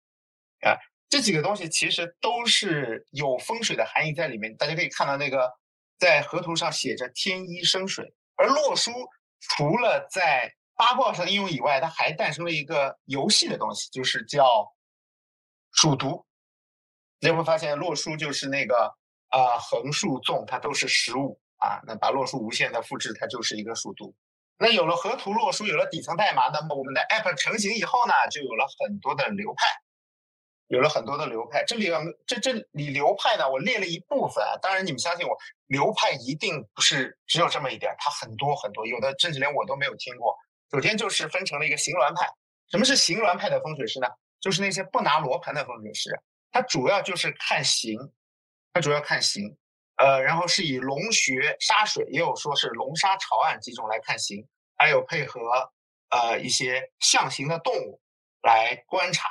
[0.60, 4.56] 啊，这几个东西其实都是有风水的含义在里面。
[4.56, 5.50] 大家可以看到那个
[5.98, 8.92] 在河图上写着天一生水，而洛书
[9.40, 14.72] 除了在八卦上应用以外，它还诞生了一个游戏的东西，就是叫。
[15.74, 16.24] 数独，
[17.20, 18.92] 你会发现洛书就是那个
[19.28, 24.14] 啊横竖纵它都是十五啊，那把洛书无限的复制，它就是一个数独。
[24.56, 29.66] 那有了河图洛书，有了底层代码，那么我们的 app 成型以后呢，就有了很多的流派
[30.68, 31.64] 有了很多的流派。
[31.66, 31.90] 这里
[32.26, 34.56] 这这里流派呢，我列了一部分啊。
[34.62, 40.34] 当然你们相信我，流派一定不是只有这么一点，它很多很多，有的甚至连我都没有听过。
[40.70, 42.28] 首先就是分成了一个行鸾派。
[42.70, 44.06] 什么是行鸾派的风水师呢？
[44.44, 46.10] 就是那些不拿罗盘的风水师，
[46.52, 47.98] 他主要就是看形，
[48.74, 49.56] 他主要看形，
[49.96, 55.72] 呃，然后是以龙穴沙水，也有说是龙沙潮案几种来看形，还有配合
[56.10, 57.98] 呃一些象形的动物
[58.42, 59.26] 来观察，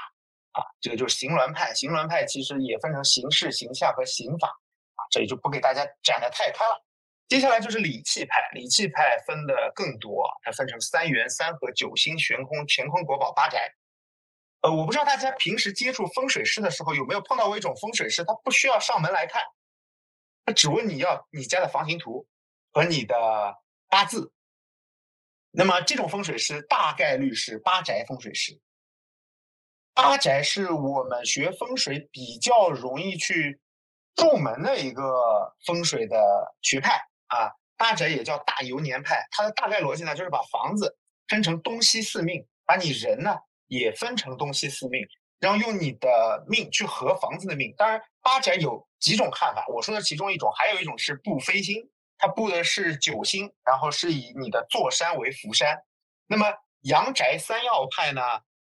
[0.54, 1.72] 啊，这个就是形鸾派。
[1.76, 6.84] 形鸾派其实也分成形式、形象和刑法，啊，这里就不给大家展得太开了。
[7.28, 13.72] 接下来就是理气派，理气派分的更多，它分成三元、三合、九星、悬空、乾坤、国宝、八宅。
[14.64, 19.44] 呃，我不知道大家平时接触风水师的时候有没有碰到过一种风水师，他不需要上门来看，
[20.46, 22.26] 他只问你要你家的房型图
[22.72, 23.16] 和你的
[23.90, 24.32] 八字。
[25.52, 28.58] 那么这种风水师大概率是八宅风水师。
[29.94, 33.60] 八宅是我们学风水比较容易去
[34.16, 36.18] 入门的一个风水的
[36.62, 37.52] 学派啊。
[37.76, 40.98] 八宅也叫大游年派，它的大概逻辑呢，就是把房子
[41.28, 43.38] 分成东西四命，把你人呢。
[43.74, 45.02] 也分成东西四命，
[45.40, 47.74] 然后用你的命去合房子的命。
[47.78, 55.78] 当然，八宅有几种看法，我说的其中一种，还有一种是布飞星，它布的是九星，然后是以你的坐山为福山。
[56.28, 56.46] 那么
[56.82, 58.22] 阳宅三要派呢，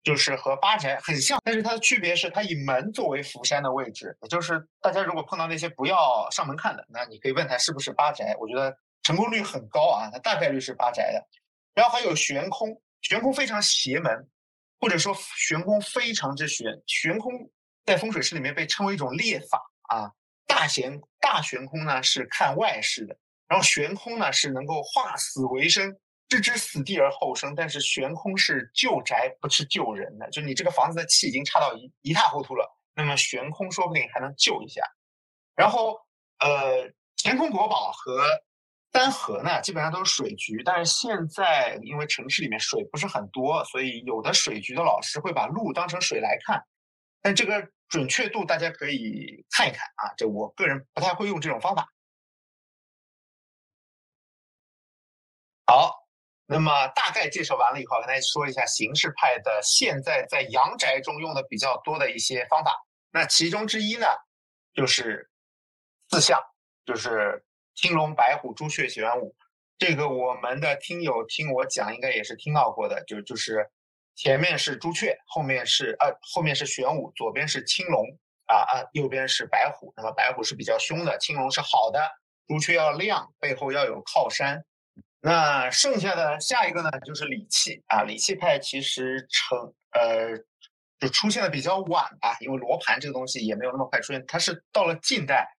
[0.04, 4.18] 就是和八宅很像，但是它的区别是它以门作为福山的位置。
[4.22, 11.26] 也就是大家如果碰到那些不要上门看的，那你可以问他是不是八宅，我觉得成功率很高啊，它大概率是八宅的。
[11.74, 14.30] 然后还有悬空，悬空非常邪门。
[14.80, 17.52] 或者说悬空非常之悬，悬空
[17.86, 20.12] 在风水师里面被称为一种列法啊。
[20.48, 25.96] 大悬大悬空呢是看外事的，然后悬空呢是能够化死为生，
[26.28, 27.54] 置之死地而后生。
[27.56, 30.30] 但是悬空是救宅，不是救人的。
[30.30, 34.82] 就你这个房子的气已经差到一一塌糊涂了，那么悬空说不定还能救一下。
[35.56, 36.00] 然后
[36.40, 36.92] 呃，
[37.24, 38.26] 乾坤国宝和。
[38.92, 46.66] 三合呢，基本上都是水局，但是现在因为城市里面水不是很多，所以有的水局的老师会把路当成水来看，
[47.22, 51.88] 但这个准确度大家可以看一看啊，这我个人不太会用这种方法。
[55.68, 55.94] 好，
[56.48, 62.76] 那么大概介绍完了以后，跟大家说一下形式派的现在在阳宅中用的比较多的一些方法，
[63.12, 64.08] 那其中之一呢，
[64.74, 65.30] 就是
[66.10, 66.42] 四象，
[66.86, 67.46] 就是。
[67.82, 69.34] 青龙、白虎、朱雀、玄武，
[69.78, 73.02] 这个我们的听友听我讲，应该也是听到过的。
[73.06, 73.70] 就就是
[74.18, 78.06] 前面是朱雀，后面是呃后面是玄武，左边是青龙
[78.48, 79.94] 啊啊，右边是白虎。
[79.96, 82.06] 那么白虎是比较凶的，青龙是好的，
[82.50, 84.62] 朱雀要亮，背后要有靠山。
[85.22, 88.04] 那剩下的下一个呢，就是理气啊。
[88.04, 90.38] 理气派其实成呃
[91.00, 95.56] 就出现的比较晚吧，因为罗盘这个东西也没有那么快出现，它是到了近代。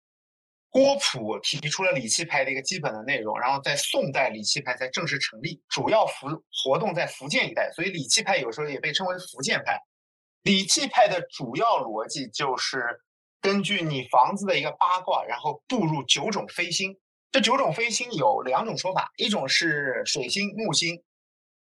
[0.70, 6.28] 郭璞提出了理气派的一个基本的内容，然后在宋代理气派才正式成立，主要福
[6.64, 9.80] 活动在福建一带，所以理气派有时候也被称为福建派。
[10.44, 13.02] 理气派的主要逻辑就是
[13.42, 16.98] 根据你房子的一个八卦，然后步入九种飞星。
[17.32, 21.04] 这九种飞星有两种说法，一种是水星、木星，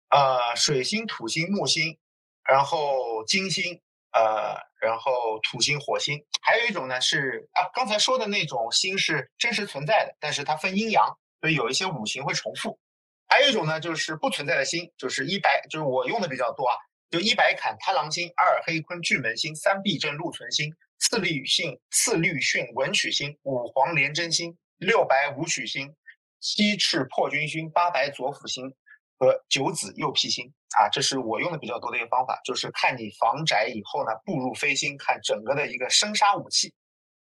[0.09, 1.97] 呃，水星、土星、木星，
[2.43, 3.81] 然后金星。
[4.13, 12.79] 呃，然后土星、火星，还有一种呢是啊，刚才说的那种星是真实存在的，但是它分阴阳，所以有一些五行会重复。
[13.27, 16.75] 还有一种呢就是不存在的星，就是一白，就是我用的比较多啊，
[17.11, 25.95] 就一白坎贪狼星、二黑坤巨门星、三碧正禄存星、四绿巽四绿巽文曲星、五黄廉贞星、六白武曲星、
[26.39, 28.75] 七赤破军星、八白左辅星。
[29.21, 36.73] 和九子右辟星啊，这是我用的比较多的一个方法，就是看你房宅以后呢，步入飞星，看整个的一个生杀武器。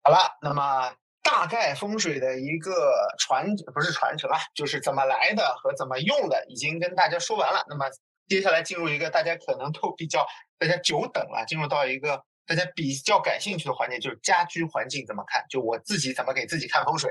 [0.03, 7.63] 好了，那么大概风水的一个传不是传承啊，就是怎么来的和怎么用的，已经跟大家说完了。
[7.69, 7.85] 那么
[8.27, 10.27] 接下来进入一个大家可能都比较
[10.59, 17.09] 大家久等了，进入到一个大家比较感兴趣的环节，就是家居环境怎么看，就我自己怎么给自己看风水。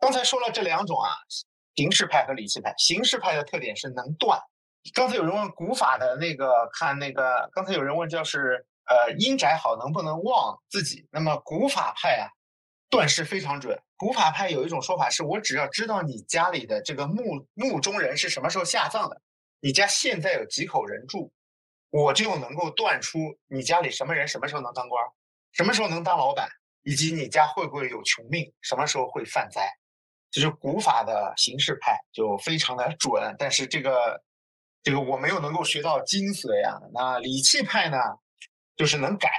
[0.00, 1.14] 刚才说了这两种啊。
[1.76, 4.40] 形式派和理气派，形式派的特点是能断。
[4.92, 11.08] 刚才有人问古法的那个，看那个，刚才有人问就是呃阴宅好能不能旺自己？
[11.10, 12.28] 那么古法派啊，
[12.90, 13.80] 断事非常准。
[13.96, 19.22] 古法派有一种说法是，我只要知道你家里的这个墓墓中人是什么时候下葬的，
[19.60, 21.32] 你家现在有几口人住，
[21.88, 25.02] 我就能够断出你家里什么人什么时候能当官，
[25.52, 26.46] 什么时候能当老板，
[26.82, 29.66] 以及你家会不会有穷命，什么时候会犯灾。
[30.34, 34.20] 就是古法的形式派就非常的准，但是这个
[34.82, 36.74] 这个我没有能够学到精髓啊。
[36.92, 37.96] 那理气派呢，
[38.74, 39.30] 就是能改，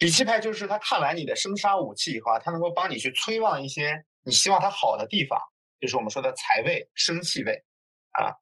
[0.00, 5.40] 理气派就是他看完你的生杀武器以后啊，他能够帮你去催旺一些你希望它好的地方，
[5.80, 7.64] 就是我们说的财位、生气位
[8.10, 8.36] 啊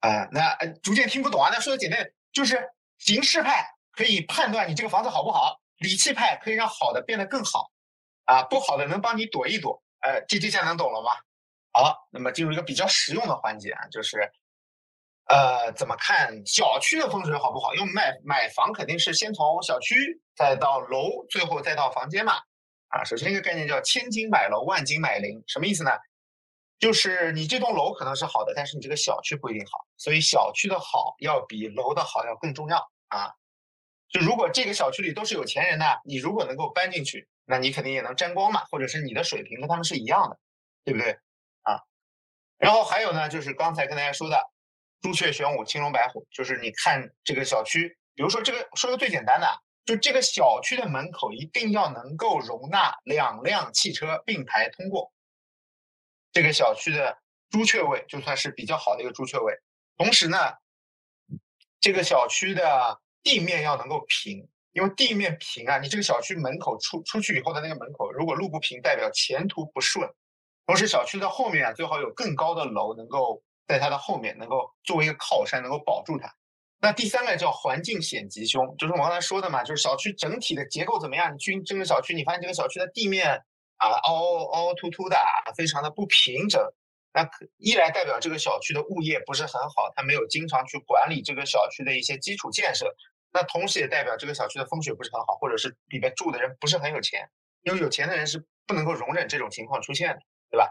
[0.00, 0.28] 啊。
[0.32, 2.60] 那逐渐听不懂啊，那说的简单，就是
[2.98, 7.70] 形式派可以判断你这个房子好不好，理气派可以让好的变得更好
[8.24, 9.83] 啊，不好的能帮你躲一躲。
[10.04, 11.10] 呃，这这下能懂了吗？
[11.72, 14.30] 好，那么进入一个比较实用的环节啊，就是。
[15.26, 17.74] 呃，怎么看小区的风水好不好？
[17.74, 22.34] 因为买买房肯定是先从小区，再到楼，最后再到房间嘛。
[22.88, 25.92] 啊，首先一个概念叫千金买楼，万金买邻，什么意思呢？
[26.78, 32.76] 就是你这栋楼可能是好的，但是你这个小区不一定好，所以小区的好要比楼的好要更重要
[33.08, 33.32] 啊。
[34.14, 40.38] 就如果这个小区里都是有钱人呢，你如果能够搬进去，那你肯定也能沾光嘛，或者是你的水平跟他们是一样的，
[40.84, 41.18] 对不对？
[41.62, 41.82] 啊，
[42.58, 44.40] 然后还有呢，就是刚才跟大家说的。
[45.00, 49.46] 朱雀玄武，青龙白虎，就是你看这个小区，比如说这个说个最简单的，
[49.84, 55.12] 就这个小区的门口一定要能够容纳两辆汽车并排通过。
[56.32, 57.18] 这个小区的
[57.50, 59.52] 朱雀位就算是比较好的一个朱雀位。
[59.98, 60.38] 同时呢，
[61.80, 70.08] 这个小区的地面要能够平，因为地面平啊，你这个小区门口出出去以后的那个门口，如果路不平，代表前途不顺。
[70.66, 73.42] 同时，小区的后面啊，最好有更高的楼能够。
[73.66, 76.30] 在它的后面能够作为一个靠山，能够保住它。
[76.82, 81.32] 那第三个叫环境险吉凶，就是我刚才说的嘛，就是小区整体的结构怎么样？
[81.32, 83.42] 你去这个小区，你发现这个小区的地面
[83.78, 85.16] 啊凹凹凸凸的，
[85.56, 86.62] 非常的不平整。
[87.14, 92.94] 那一来代表这个小区的物业不是很好，它没有经常去管理这个小区的一些基础建设。
[93.34, 97.28] 那同时也代表这个小区的风水不是很好，或者是里面住的人不是很有钱，
[97.62, 100.20] 因为有钱的人是不能够容忍这种情况出现的，
[100.50, 100.70] 对吧？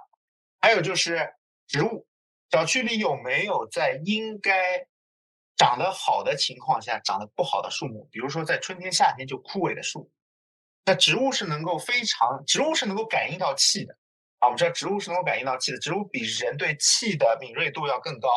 [0.62, 1.34] 还有就是
[1.68, 2.08] 植物。
[2.50, 4.88] 小区里有没有在应该
[5.58, 8.08] 长得好的情况下长得不好的树木？
[8.12, 10.10] 比如说在春天、夏天就枯萎的树。
[10.86, 13.94] 那植物是能够非常，植物是能够感应到气的
[14.40, 14.48] 啊。
[14.48, 18.30] 我们知道植物是能够感应到气的，植物比人对气的敏锐度要更高，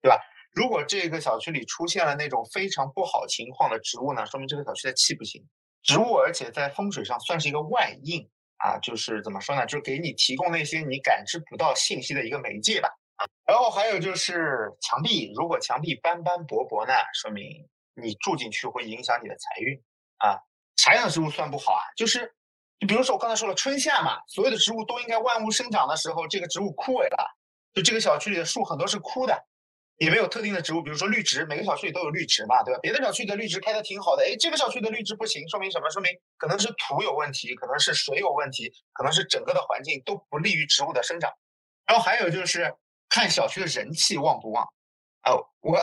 [0.00, 0.20] 对吧？
[0.52, 5.42] 如果这个小区里出现了那种非常不好情况的植物呢，说明这个小区的气不行。
[5.82, 9.66] 植物而且在风水上算是一个外应啊，就是怎么说呢？
[9.66, 13.26] 就是给你提供那些你感知不到信息的一个媒介吧啊。
[13.46, 17.44] 然后还有就是墙壁，如果墙壁斑斑驳驳呢，说明
[17.94, 19.76] 你住进去会影响你的财运
[20.18, 20.38] 啊。
[20.76, 21.82] 啥样的植物算不好啊？
[21.96, 22.32] 就是，
[22.78, 27.26] 就比如说我刚才说了，春夏嘛，所有的植物都应该万物生长的时候，这个植物枯萎了，
[27.72, 29.46] 就这个小区里的树很多是枯的，
[30.04, 32.80] 也没有特定的植物，比如说绿植，每个小区里都有绿植嘛，对吧？
[32.82, 35.88] 别的小区的绿植开的挺好的，哎，这个小区的绿植不行，说明什么？
[35.90, 41.30] 说明可能是土有问题，可能是水有问题，可能是整个的环境都不利于植物的生长。
[41.86, 42.74] 然后还有就是。
[43.14, 44.64] 看小区的人气旺不旺？
[45.28, 45.78] 哦，我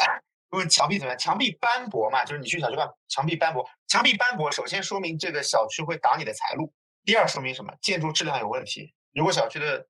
[0.58, 1.20] 问墙壁怎么样？
[1.20, 3.64] 墙壁斑驳嘛，就是你去小区看，墙壁斑驳。
[3.88, 6.74] 墙壁斑驳，首先说明这个小区会挡你的财路。
[7.06, 7.72] 第二，说明什么？
[7.84, 8.96] 建筑质量有问题。
[9.14, 9.86] 如果小区的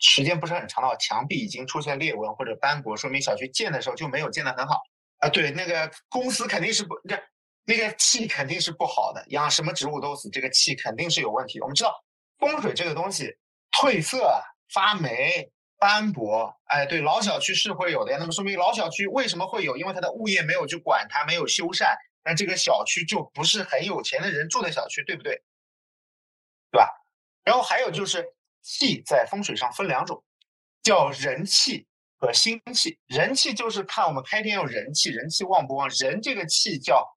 [0.00, 4.82] 时间不是很长的话，墙壁已经出现裂纹或者斑驳，说明小区建的时候就没有建得很好。
[5.18, 7.16] 啊，对，那个公司肯定是不，这
[7.64, 9.24] 那个气肯定是不好的。
[9.28, 11.60] 养什么植物都死，这个气肯定是有问题。
[11.60, 11.94] 我们知道
[12.38, 13.36] 风水这个东西，
[13.80, 15.50] 褪色、发霉。
[15.82, 18.18] 斑驳，哎，对，老小区是会有的呀。
[18.20, 19.78] 那么说明老小区为什么会有？
[19.78, 25.42] 因为它的物业没有去管它，没有修缮，那这个小区就不是很有钱的人住的小区，对不对？
[26.70, 26.86] 对吧？
[27.44, 28.22] 然后还有就是
[28.62, 30.22] 气在风水上分两种，
[30.82, 31.86] 叫人气
[32.18, 32.98] 和心气。
[33.06, 35.88] 人气就是看我们开店有人气，人气旺不旺？
[36.00, 37.16] 人这个气叫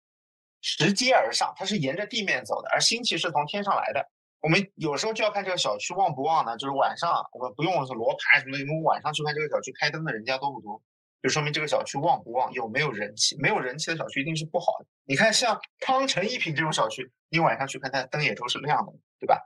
[0.62, 4.10] 拾阶而上，它是沿着地面走的，而心气是从天上来的。
[4.42, 10.82] 我们有时候就要看这个小区旺不旺呢，就是晚上我们不用罗盘什么的，我们晚上去看这个小区开灯的人家多不多，
[11.22, 13.38] 就说明这个小区旺不旺，有没有人气。
[13.40, 14.86] 没有人气的小区一定是不好的。
[15.06, 19.42] 你看像康城一品这种小区，你晚上去看它灯也都是亮的，对吧？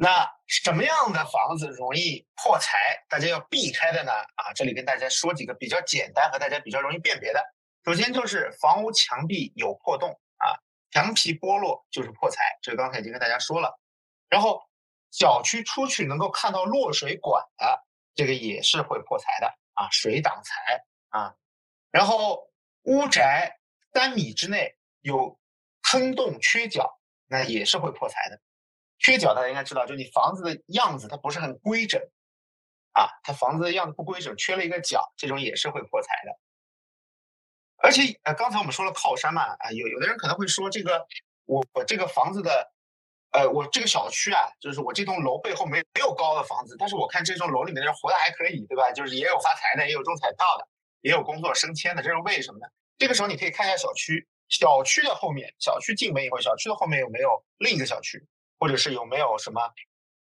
[0.00, 2.78] 那什么样的房子容易破财？
[3.08, 4.12] 大家要避开的呢？
[4.12, 7.44] 啊，这里跟大家说几个比较简单和大家比较容易辨别的。
[7.84, 10.54] 首先就是房屋墙壁有破洞啊，
[10.92, 13.76] 墙皮剥落就是破财，这个刚才已经跟大家说了。
[14.28, 14.62] 然后
[15.10, 17.84] 小区出去能够看到落水管的，
[18.14, 21.34] 这个也是会破财的啊，水挡财啊。
[21.90, 22.48] 然后
[22.82, 23.58] 屋宅
[23.92, 25.36] 三米之内有
[25.90, 28.40] 坑洞缺角，那也是会破财的。
[28.98, 32.00] 缺角大家应该知道，就你房子的样子它不是很规整
[32.92, 36.38] 啊，它房子的样子不规整，缺了一个角，这种也是会破财的。
[37.78, 41.06] 而且呃，刚才我们说了靠山嘛，啊，有有的人可能会说这个
[41.44, 42.72] 我我这个房子的。
[43.30, 48.90] 呃，我这个小区啊，就是我这栋楼背后没没有高的房子，但是我看这栋楼里面的人活得还可以，对吧？
[48.90, 50.66] 就是也有发财的，也有中彩票的，
[51.02, 52.66] 也有工作升迁的，这是为什么呢？
[52.96, 58.26] 这个时候你可以看一下小区，小区的后面，小区进门以后，小区的后面有没有另一个小区，
[58.58, 59.60] 或者是有没有什么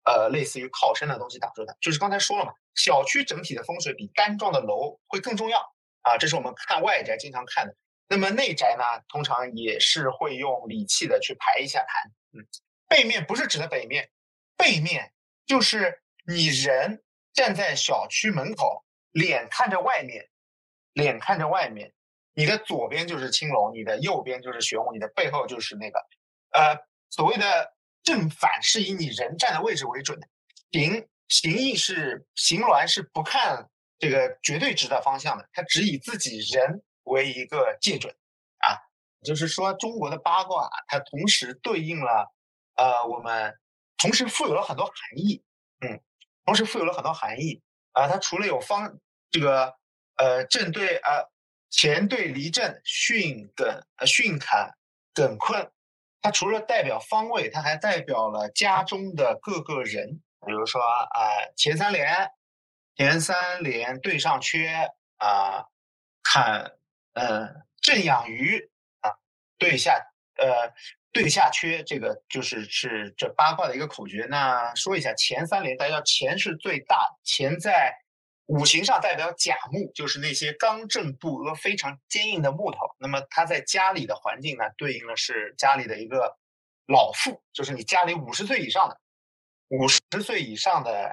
[0.05, 1.75] 呃类似于靠山的东西挡住它？
[1.81, 5.59] 就是刚才说了嘛，小区整体的风水比单幢的楼会更重要
[6.01, 7.75] 啊，这是我们看外宅经常看的。
[8.07, 12.11] 那么内宅呢，通常也是会用理气的去排一下盘。
[12.33, 12.47] 嗯，
[12.87, 14.11] 背面不是指的北面，
[14.55, 15.11] 背面
[15.47, 20.29] 就是你人站在小区门口，脸看着外面，
[20.93, 21.93] 脸看着外面，
[22.35, 25.99] 你的左边就是青龙，你的右边就是玄武，你的背后就是那个，
[26.51, 26.77] 呃，
[27.09, 27.73] 所谓的
[28.05, 30.27] 正反是以你人站的位置为准的。
[30.71, 36.81] 行形意是行峦是不看这个绝对值的方向的，它只以自己人。
[37.05, 38.11] 为一个界准，
[38.57, 38.81] 啊，
[39.23, 42.33] 就是说中国的八卦，它同时对应了，
[42.77, 43.53] 呃，我们
[43.99, 45.43] 同时富有了很多含义，
[45.81, 46.01] 嗯，
[46.45, 48.97] 同时富有了很多含义，啊，它除了有方
[49.29, 49.71] 这个，
[50.15, 51.29] 呃，正对呃，
[51.69, 54.75] 乾对离震，巽艮呃巽坎
[55.13, 55.71] 艮坤，
[56.25, 62.31] 它除了代表方位，它还代表了家中的各个人，比如说啊，前三连，
[62.97, 65.65] 前三连对上缺啊，
[66.23, 66.71] 坎。
[67.13, 67.47] 呃，
[67.81, 68.59] 正养鱼
[68.99, 69.09] 啊，
[69.57, 69.93] 对下
[70.35, 70.69] 呃
[71.13, 74.27] 对下缺，这个就是是这八卦的一个口诀。
[74.29, 77.95] 那说一下前三连，大家乾是最大，乾在
[78.47, 82.77] 五行上代表甲木，就是那些刚正不阿、非常坚硬的木头。
[82.99, 86.37] 那么它在家里的环境呢，对应的是家里的一个
[86.87, 88.99] 老妇，就是你家里五十岁以上的，
[89.69, 91.11] 五十岁以上的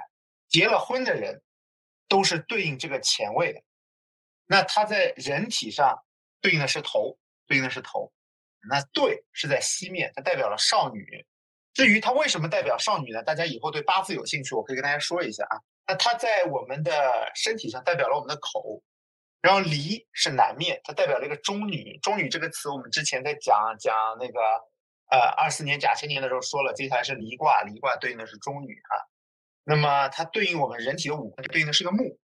[0.48, 1.42] 结了婚的人，
[2.06, 3.62] 都是对应这个乾位的。
[4.46, 6.04] 那它在人体上
[6.42, 7.16] 对应的是头，
[7.46, 8.12] 对应的是头。
[8.68, 11.26] 那对是在西面，它代表了少女。
[11.72, 13.22] 至于它为什么代表少女呢？
[13.22, 15.56] 大家以后对八字有兴趣，我可以跟大家说一下啊。
[15.86, 18.82] 那它在我们的身体上代表了我们的口。
[19.40, 21.98] 然后离是南面，它代表了一个中女。
[21.98, 24.38] 中女这个词，我们之前在讲讲那个
[25.10, 26.72] 呃二四年甲辰年的时候说了。
[26.74, 28.94] 接下来是离卦，离卦对应的是中女啊。
[29.64, 32.16] 那么它对应我们人体的五官，对应的是个木。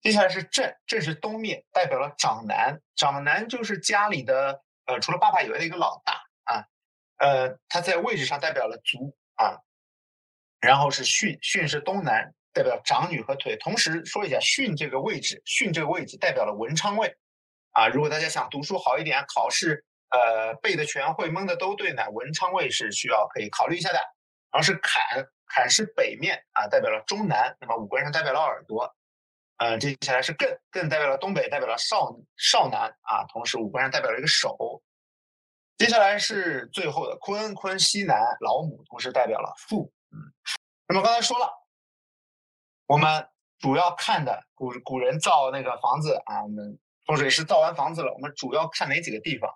[0.00, 2.80] 接下来是正，正是东面，代表了长男。
[2.94, 6.64] 长男就是家里的，呃，除了爸爸以外的一个老大啊。
[7.18, 9.60] 呃，他在位置上代表了足啊。
[10.58, 13.54] 然后是巽，巽是东南，代表长女和腿。
[13.58, 17.14] 同时说一下，巽这个位置，巽这个位置代表了文昌位
[17.72, 17.86] 啊。
[17.88, 23.98] 如果大家想读书好一点，考试呃背的全会，蒙的都对呢，文昌位是需要可以考虑一下的。
[24.50, 25.02] 然后是坎，
[25.46, 28.90] 坎是北面啊，代表了中南，那么五官上代表了耳朵。
[29.58, 34.82] 呃，接下来是艮，艮代表了东北，代表了少少男啊，同时五官上代表了一个手。
[35.76, 39.92] 接下来是最后的坤，坤西南老母，同时代表了父。
[40.10, 40.16] 嗯，
[40.88, 41.50] 那么刚才说了，
[42.86, 43.26] 我们
[43.58, 49.50] 主要看的古古人造那个房子啊，我们风水师造完房子了，我们主要看哪几个地方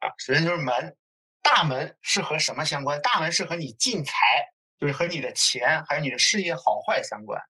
[0.00, 0.10] 啊？
[0.18, 0.96] 首先就是门，
[1.42, 3.00] 大门是和什么相关？
[3.02, 4.12] 大门是和你进财，
[4.78, 7.40] 就是和你的钱还有你的事业好坏相关。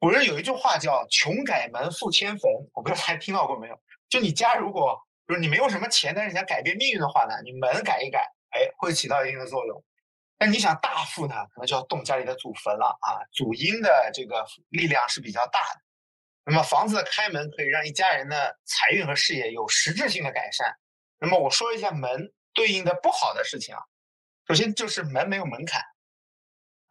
[0.00, 3.80] 古人有一句话叫“穷改门，富迁坟”，我不知道大家听到过没有？
[4.10, 8.20] 就你家如果就是你没有什么钱，但是你想改变命运的话呢，你门改一改，
[8.50, 9.82] 哎，会起到一定的作用。
[10.44, 15.80] 但你想大富呢，可能就要动家里的祖坟了啊，祖荫的这个力量是比较大的。
[16.44, 20.76] 那么房子的开门可以让一家人的财运和事业有实质性的改善。
[21.18, 23.80] 那么我说一下门对应的不好的事情啊，
[24.46, 25.80] 首先就是门没有门槛，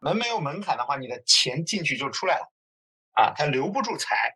[0.00, 2.52] 门没有门槛的话，你的钱进去就出来了。
[3.12, 4.34] 啊，它留不住财，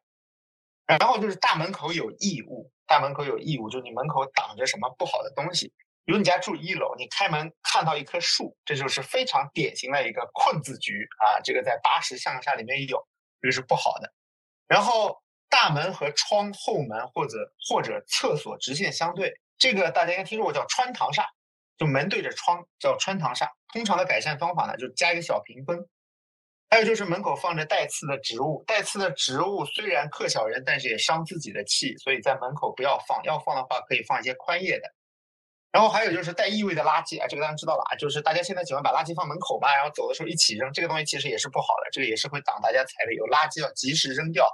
[0.87, 5.75] 然后就是大门口有异物，大门口有异物，就你门口挡着什么不好的东西。
[6.09, 11.37] 比如你家住一楼，你开门看到一棵树，这就是非常典型的一个困字局啊。
[11.45, 13.07] 这个在八十象下里面有，
[13.43, 14.11] 这个是不好的。
[14.67, 21.27] 然后大门和窗后门或者或者厕所直线相对，这个大家应该听说过叫穿堂煞，
[21.77, 23.47] 就门对着窗叫穿堂煞。
[23.75, 25.87] 通常的改善方法呢，就加一个小屏风。
[26.71, 33.23] 还有就是门口放着带刺的植物，带刺的植物虽然克小人，但是也伤自己的气，所以在门口不要放。
[33.25, 34.95] 要放的话，可以放一些宽叶的。
[35.71, 43.15] 然后还有就是带异味的垃圾啊，这个大家知道了啊，就是大家现在喜欢把垃圾放门口嘛，然后走的时候一起扔，这个东西其实也是不好的，这个也是会挡大家财的。
[43.15, 44.47] 有垃圾要及时扔掉。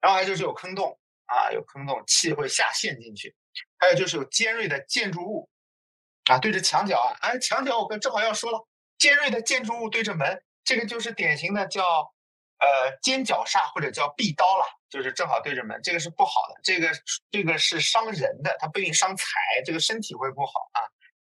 [0.00, 3.34] 然后还就是有坑洞啊，有坑洞，气会下陷进去。
[3.78, 5.48] 还有就是有尖锐的建筑物
[6.30, 8.66] 啊，对着墙角啊，哎，墙角我跟正好要说了，
[8.98, 10.42] 尖锐的建筑物对着门。
[10.64, 11.82] 这个就是典型的叫，
[12.64, 16.88] 呃，尖角煞或者叫壁刀了，就是正好对着门，这个是不好的，这个
[17.30, 19.26] 这个是伤人的，它不一定伤财，
[19.66, 20.80] 这个身体会不好啊。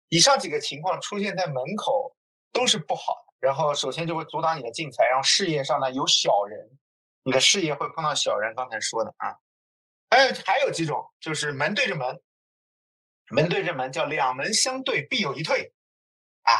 [0.09, 2.17] 以上几个情况出现在门口
[2.53, 6.71] 都是不好的，然后首先就会阻挡你的进财，然后事业上呢有小人，
[7.23, 9.37] 你的事业会碰到小人，刚才说的啊。
[10.09, 12.23] 还有还有几种，就是门对着门，
[13.29, 15.75] 门对着门叫两门相对必有一退，
[16.43, 16.55] 啊，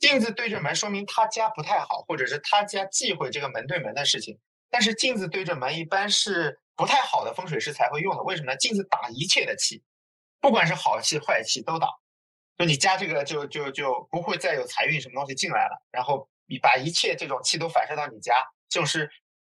[0.00, 4.38] 镜子对着门说明他家不太好，或者是他家忌讳这个门对门的事情。
[4.70, 8.56] 但是镜子对着门一般是不太好的风水师才会用的，为什么呢？
[8.56, 9.82] 镜子挡一切的气，
[10.40, 11.90] 不管是好气坏气都挡，
[12.56, 18.34] 就你家这个就就就不会再有财运什么东西进来了，然后你把一切这种气都反射到你家，
[18.70, 19.10] 就是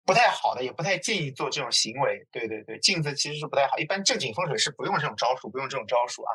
[0.04, 2.28] 不太好的，也不太建议做这种行为。
[2.32, 6.32] 对对对，镜子其实是不太好，一般正经风水是不用这种招数，不用这种招数啊。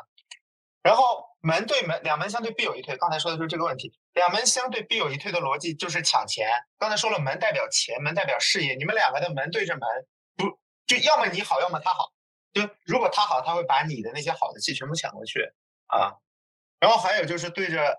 [0.89, 2.97] 然后门对门，两门相对必有一退。
[2.97, 6.49] 刚才说的就是这个问题，两门相对必有一退的逻辑就是抢钱。
[6.79, 8.75] 刚才说了，门代表钱，门代表事业。
[8.75, 9.83] 你们两个的门对着门，
[10.35, 12.11] 不就要么你好，要么他好。
[12.55, 15.43] 就如果他好，他会把你的那些好的气全部抢过去
[15.89, 16.17] 啊。
[16.81, 17.95] 然后还有就是对着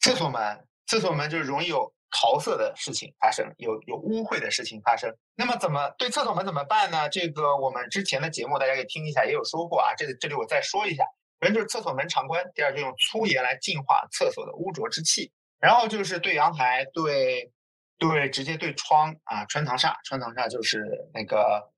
[0.00, 5.14] 厕所门，厕所门就是容易有桃色的事情发生，有有污秽的事情发生。
[5.34, 7.10] 那么怎么对厕所门怎么办呢？
[7.10, 9.94] 这个我们之前的节目大家可以听一下，也有说过啊。
[9.94, 11.04] 这这里我再说一下。
[11.42, 17.50] 人就是厕所门常关，第二就用粗盐来净化厕所的污浊之气，然后就是对阳台、对
[17.98, 21.68] 对直接对窗啊，穿堂煞，穿堂煞就是那个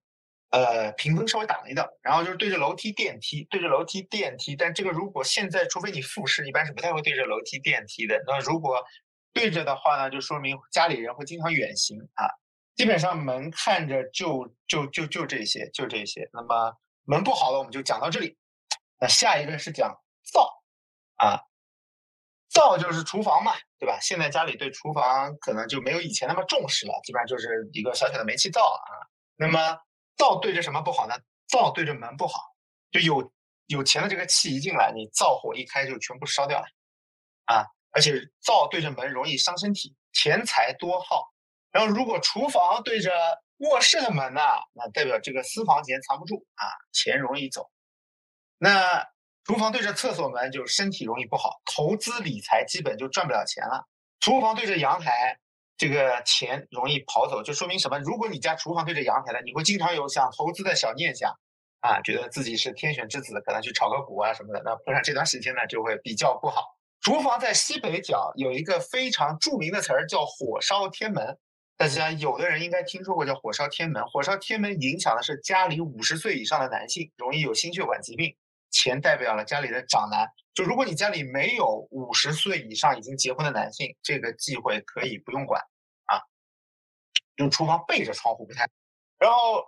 [0.50, 8.22] 呃屏风稍微挡一挡，然后就是对着楼梯、电梯，对着楼梯、电梯，但这个如果现在除非你复试，一般是不太会对着楼梯、电梯的。
[8.26, 8.84] 那如果
[9.32, 12.28] 对着的话呢，就说明家里人会经常远行啊。
[12.76, 16.28] 基本上门看着就就就就这些，就这些。
[16.34, 18.36] 那么门不好了，我们就讲到这里。
[19.08, 20.62] 下一个是讲灶
[21.16, 21.40] 啊，
[22.48, 23.98] 灶就是厨房嘛，对吧？
[24.00, 28.90] 现在家里对厨房可能就没有以前那么重视了，基本上就是一个小小的煤气灶啊。
[29.36, 29.78] 那么
[30.16, 31.14] 灶对着什么不好呢？
[31.48, 32.40] 灶对着门不好，
[32.90, 33.32] 就有
[33.66, 36.66] 有钱的这个气一进来，你灶火一开就全部烧掉了
[37.46, 37.66] 啊！
[37.90, 41.32] 而且灶对着门容易伤身体，钱财多耗。
[41.70, 43.10] 然后如果厨房对着
[43.58, 44.40] 卧室的门呢，
[44.72, 47.70] 那代表这个私房钱藏不住啊，钱容易走。
[48.64, 49.06] 那
[49.44, 53.86] 厨房对着厕所门，就身体容易不好，投资理财基本就赚不了钱了。
[54.20, 55.38] 厨房对着阳台，
[55.76, 57.98] 这个钱容易跑走，就说明什么？
[57.98, 61.30] 如果你家厨房对着阳台的，你会经常有想投资的小念想，
[61.80, 64.62] 啊，觉得自己是天选之子，可能去炒个股啊什么的。
[64.64, 66.78] 那碰上这段时间呢，就会比较不好。
[67.02, 71.36] 厨房在西北角有一个非常著名的词儿，叫“火烧天门”。
[71.76, 74.02] 大家有的人应该听说过叫“火烧天门”。
[74.08, 78.34] 火烧天门影响的是家里五十岁以上的男性，容易有心血管疾病。
[78.74, 85.62] 钱代表了家里的长男，就如果你家里没有五十岁以上已经结婚的男性，这个忌讳可以不用管
[86.06, 86.18] 啊。
[87.36, 88.68] 用厨房背着窗户不太。
[89.16, 89.64] 然后，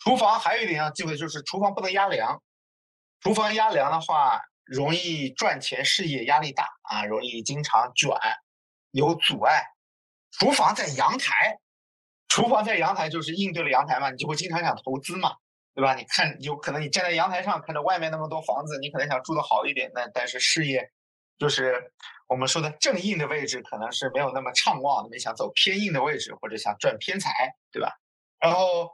[0.00, 2.42] 厨房还有一点要忌讳，就是厨房不能压梁。
[3.20, 8.10] 厨房压梁的话，容易赚钱事业压力大啊，容易经常卷，
[8.90, 9.64] 有阻碍。
[10.32, 11.58] 厨房在阳台，
[12.28, 15.36] 厨房在阳台就是应对了阳台嘛，你就会经常想投资嘛。
[15.80, 15.94] 对吧？
[15.94, 20.86] 你看，有可能你站在阳台上看着外面那么多房子，你可能想住的好一点，那但是事业
[21.38, 21.90] 就是
[22.28, 27.30] 我们说的正硬的位置，可能是没有那么畅旺，你想走偏硬的位置，或者想赚偏财，
[27.72, 27.98] 对吧？
[28.38, 28.90] 然后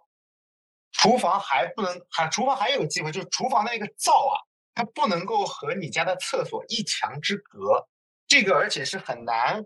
[0.93, 4.39] 厨房还不能，还厨房还有个机会，就是厨房的那个灶啊，
[4.73, 7.85] 它不能够和你家的厕所一墙之隔，
[8.29, 9.65] 这个而且是很难，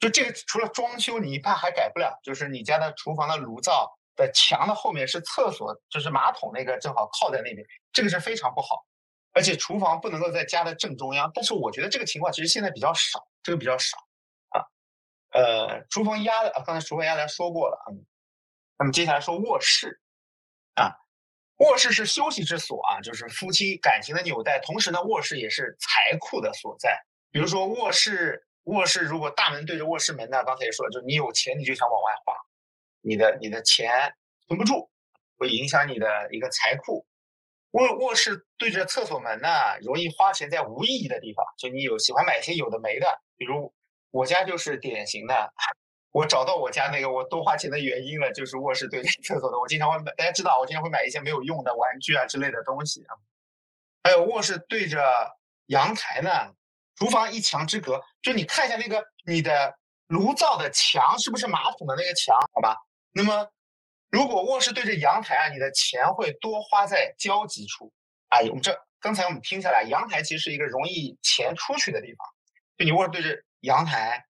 [0.00, 3.88] 就这个除了装修，你怕还改不了，就是你家的厨房的炉灶。
[4.20, 8.86] 的墙的后面是厕所，就是马桶那个正好靠在那边，这个是非常不好。
[9.32, 13.96] 而且厨房不能够在家的正中央，但是我觉得这个情况其实现在比较少，这个比较少
[14.50, 14.60] 啊。
[15.30, 17.94] 呃，厨房压的，刚才厨房压来说过了啊。
[18.78, 20.00] 那么接下来说卧室
[20.74, 20.90] 啊，
[21.58, 26.98] 卧室是休息之所啊，就是夫妻感情的纽带，同时呢，卧室也是财库的所在。
[27.30, 32.34] 比如说卧室，卧室如果大门对着卧室门呢，刚才也说了，就是你有钱你就想往外花。
[33.00, 34.14] 你的你的钱
[34.46, 34.90] 存不住，
[35.38, 37.06] 会影响你的一个财库。
[37.72, 39.48] 卧卧室对着厕所门呢，
[39.82, 41.44] 容易花钱在无意义的地方。
[41.56, 43.72] 就你有喜欢买一些有的没的，比如
[44.10, 45.52] 我家就是典型的。
[46.12, 49.56] 我找到我家那个我多花钱的原因了，就是卧室对着厕所的。
[49.56, 53.14] 我经常会买，大家知道我经常会买一些没有用的玩具啊之类的东西啊。
[54.02, 54.98] 还有卧室对着
[55.66, 56.30] 阳台呢，
[56.96, 59.78] 厨房一墙之隔，就你看一下那个你的
[60.08, 62.36] 炉灶的墙是不是马桶的那个墙？
[62.52, 62.76] 好吧。
[63.12, 63.50] 那么，
[64.10, 67.92] 如果卧室对着阳台啊，你的钱会多花在交集处
[68.28, 68.38] 啊。
[68.40, 72.26] 我们这刚才我们听下来，阳台其实是一个容易钱出去的地方。
[72.76, 74.24] 就你卧室对着阳台，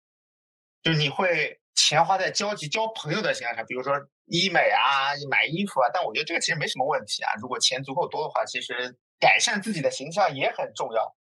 [0.83, 3.93] 就是你会钱花在交集、交朋友的形象上，比如说
[4.25, 5.89] 医美啊、买衣服啊。
[5.93, 7.33] 但我觉得这个其实没什么问题啊。
[7.41, 11.15] 如果钱足够多的话，其实改善自己的形象也很重要。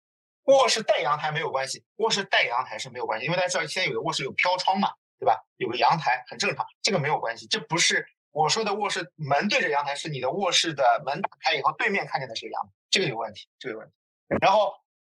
[0.45, 4.93] 卧室带阳台没有关系，卧室带阳台是没有关系，因为大家知道现在有的卧室有飘窗嘛。
[5.19, 5.41] 对吧？
[5.57, 7.47] 有个阳台很正常，这个没有关系。
[7.47, 13.95] 这不是我说的卧室门对着阳台，是你的卧室的门打开以后，对面看见的是个阳台，这个有问题，这个有问题。
[14.41, 14.75] 然后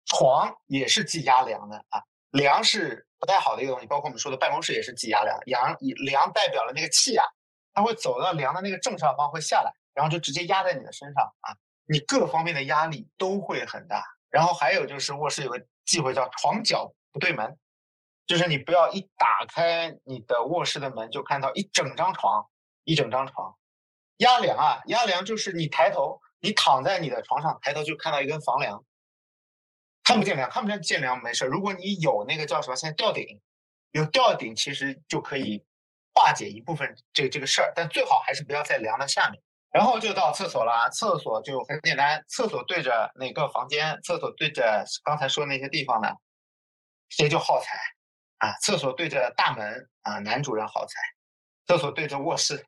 [0.05, 7.25] 床也是忌压梁的啊，梁是不太好的一个东西，包括我们说的办公室也是忌压梁，阳梁代表了那个气啊，
[7.73, 11.55] 它会走到梁的那个正上方会下来，然后就直接压在你的身上啊，
[11.87, 14.05] 你各方面的压力都会很大。
[14.29, 17.57] 然后还有就是卧室有个忌讳叫床脚不对门，
[18.27, 22.47] 就是你不要一打开你的卧室的门就看到一整张床，
[22.85, 23.57] 一整张床。
[24.19, 28.85] 压梁啊，压梁就是你抬头，你躺在你的床上，抬头就看到一根房梁，
[30.03, 31.45] 看不见梁，看不见见梁没事。
[31.45, 33.41] 如果你有那个叫什么，现在吊顶，
[33.93, 35.65] 有吊顶其实就可以
[36.15, 39.41] 化解一部分这这个事儿，但最好还是不要在梁的下面。
[39.71, 44.01] 然后就到厕所了，厕所就很简单，厕所对着哪个房间？
[44.03, 46.09] 厕所对着刚才说那些地方呢，
[47.11, 47.79] 谁就耗材
[48.39, 48.53] 啊？
[48.63, 50.95] 厕所对着大门啊，男主人耗财；
[51.67, 52.65] 厕所对着卧室。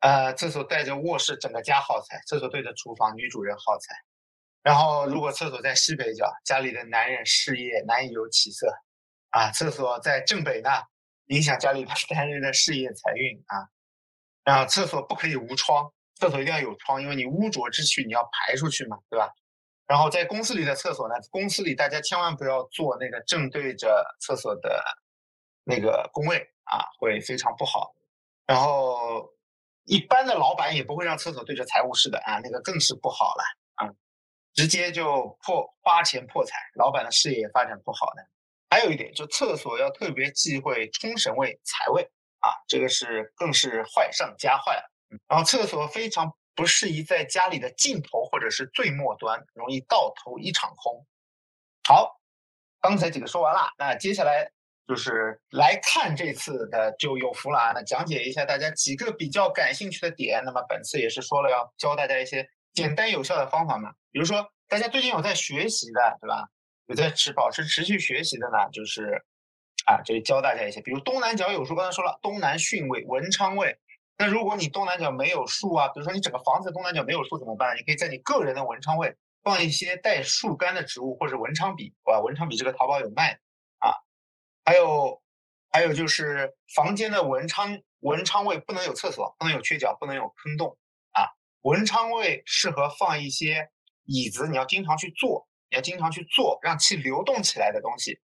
[0.00, 3.94] 呃，厕所带着卧室，整个家耗财；厕所对着厨房，女主人耗财。
[4.62, 8.72] 然后，如果厕所在西北角，家里的男人事业难以有起色。
[9.30, 10.70] 啊，厕所在正北呢，
[11.26, 13.68] 影响家里的 男人的事业财运啊。
[14.44, 19.30] 然后，厕所不可以无窗，厕所一定要有窗，因为你污浊之气你要排出去嘛，对吧？
[19.90, 24.80] 然后，在公司里的厕所呢，公司里大家千万不要坐那个正对着厕所的
[25.64, 27.92] 那个工位啊，会非常不好。
[28.46, 29.28] 然后。
[29.86, 33.42] 一般的老板也不会让厕所对着财务室的啊，那个更是不好了
[33.74, 33.90] 啊，
[34.54, 38.22] 直接就破花钱破财，老板的事业发展不好的。
[38.68, 42.04] 还有一点，就厕所要特别忌讳冲神位、财位
[42.38, 44.82] 啊，这个是更是坏上加坏了。
[45.26, 51.06] 然后厕所非常不适宜在家里的尽头或者是最末端，容易到头一场空。
[51.86, 52.18] 好，
[52.80, 54.50] 刚才几个说完了，那接下来。
[54.88, 57.70] 就是来看这次的就有福了啊！
[57.72, 60.42] 那讲解一下大家几个比较感兴趣的点。
[60.44, 63.92] 那么本次也是说了要教大家一些简单有效的方法嘛。
[64.10, 66.48] 比如说大家最近有在学习的，对吧？
[66.86, 69.22] 有在持保持持续学习的呢，就是
[69.86, 70.80] 啊，就教大家一些。
[70.80, 73.78] 比如东南角有书，刚才说了东南巽位、文昌位。
[74.20, 77.74] 那如果你东南角没有树啊，比如说你整个房子东南角没有树怎么办？
[77.78, 81.94] 你可以在你个人的文昌位放一些带树干的植物，或者文昌笔。
[82.04, 83.40] 哇，文昌笔这个淘宝有卖
[83.78, 83.96] 啊。
[84.62, 85.22] 还有，
[85.70, 90.76] 还有就是房间的文昌文昌位不能有厕所，不能有缺角，不能有坑洞
[91.12, 91.24] 啊。
[91.62, 93.70] 文昌位适合放一些
[94.04, 98.20] 椅子，你要经常去坐，你要经常去坐，让气流动起来的东西。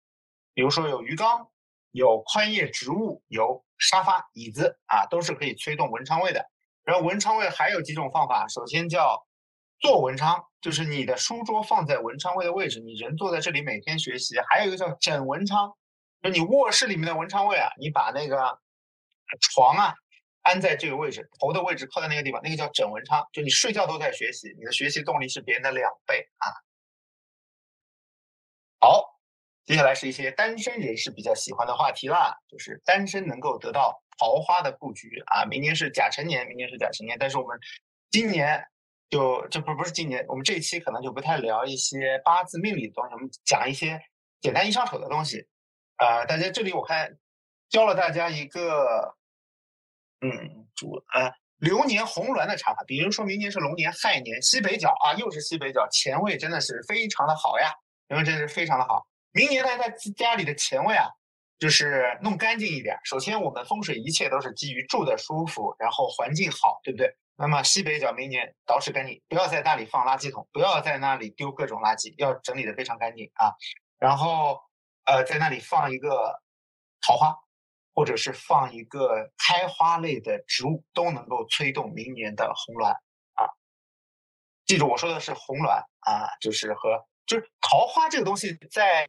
[0.55, 1.47] 比如说有鱼缸，
[1.91, 6.43] 有宽叶植物，有沙发、椅子啊，都是可以催动文昌位的。
[6.83, 9.25] 然后文昌位还有几种方法，首先叫
[9.79, 14.35] 坐文昌，就是你的书桌放在文昌位的位置，你人坐在这里每天学习。
[14.49, 15.73] 还有一个叫枕文昌。
[16.21, 18.57] 就你卧室里面的文昌位啊，你把那个
[19.41, 19.93] 床啊
[20.41, 23.27] 安在这个位置，头的位置靠在那个地方，那个叫枕文昌。
[23.33, 26.47] 就你睡觉都在学习，你的学习动力是别人的两倍啊。
[28.79, 29.12] 好，
[29.65, 35.45] 接下来是一些单身人士比较喜欢的话题啦，就是单身能够得到桃花的布局啊。
[35.45, 37.57] 明年是甲辰年，明年是甲辰年，但是我们
[38.11, 38.61] 今年
[39.09, 44.01] 就这不不是今年，我们这一期可能就不太聊一些八字命理的东西，我们讲一些
[44.41, 45.47] 简单易上手的东西。
[45.95, 47.17] 啊，大家这里我看
[47.69, 49.15] 教了大家一个，
[50.19, 52.83] 嗯，主啊流年红鸾的查法。
[52.85, 57.71] 比如说明年是龙年亥年，西北角啊，又是西北角，前位真的是非常的好呀，
[58.09, 59.07] 因为真是非常的好。
[59.33, 61.09] 明年呢，在家里的前位啊，
[61.59, 62.97] 就是弄干净一点。
[63.03, 67.13] 首先，我们风水一切都是基于住的舒服，然后环境好，对不对？
[67.35, 73.51] 那么西北角明年捯饬干净，不要在那里放垃圾桶，不要在那里丢各种垃圾，要整理的非常干净啊。
[73.99, 74.59] 然后。
[75.05, 76.41] 呃，在那里放一个
[77.05, 77.35] 桃花，
[77.93, 82.87] 或者是放一个开花类的植物，都能够催动明年的红鸾
[83.33, 83.51] 啊。
[84.65, 89.07] 记住我说的是红鸾啊，就是和就是桃花这个东西，在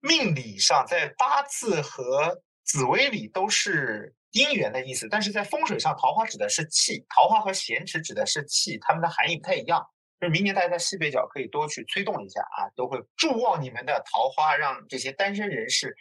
[0.00, 9.84] 命理上，在八字和紫微里都是姻缘的意思，但是在风水上，桃花指的是气，桃花和咸池指的是气，它们的含义不太一样。
[10.20, 15.96] 就是明年大家在西北角可以多去催动一下啊，都会助旺你们的桃花，让这些单身人士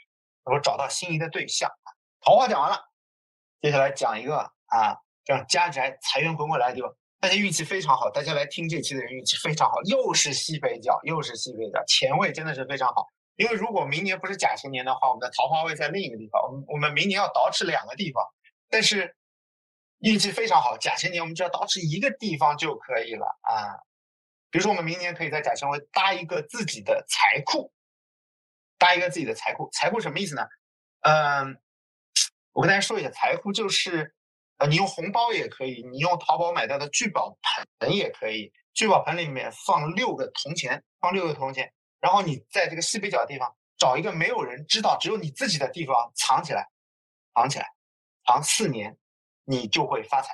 [0.45, 1.71] 能够找到心仪的对象。
[2.21, 2.83] 桃花讲完了，
[3.61, 13.07] 接下来讲一个啊，让家宅财源滚滚来的地方，大家运气非常好，大家来听这期的人运气非常好，又是西北角，又是西北角，前位真的是非常好。
[13.35, 18.23] 因为如果明年不是甲辰年的话，我们的桃花位在另一个地方，我们我们明年要倒饬两个地方，
[18.69, 19.15] 但是
[19.99, 23.77] 运气非常好，甲辰年我们只要倒饬一个地方就可以了啊。
[24.49, 27.71] 比如说，我们明年可以在甲辰位搭一个自己的财库，
[28.77, 29.69] 搭一个自己的财库。
[29.73, 30.43] 财库什么意思呢？
[31.01, 31.59] 嗯，
[32.53, 34.15] 我跟大家说一下，财库就是，
[34.57, 37.37] 啊，你用红包也可以，你用淘宝买到的聚宝
[37.79, 46.67] 盆也可以，聚宝盆里面放六个铜钱，放六个铜钱，然后你在这个西北角的地方找一个没有人知道、只有你自己的地方藏起来，
[47.35, 47.67] 藏起来，
[48.25, 48.97] 藏四年，
[49.45, 50.29] 你就会发财。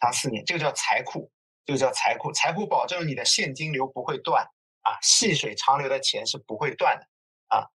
[0.00, 1.30] 藏四年，这个叫财库，
[1.66, 4.42] 这个叫财库，财库保证你的现金流不会断
[4.82, 7.06] 啊，细水长流的钱是不会断的
[7.48, 7.68] 啊。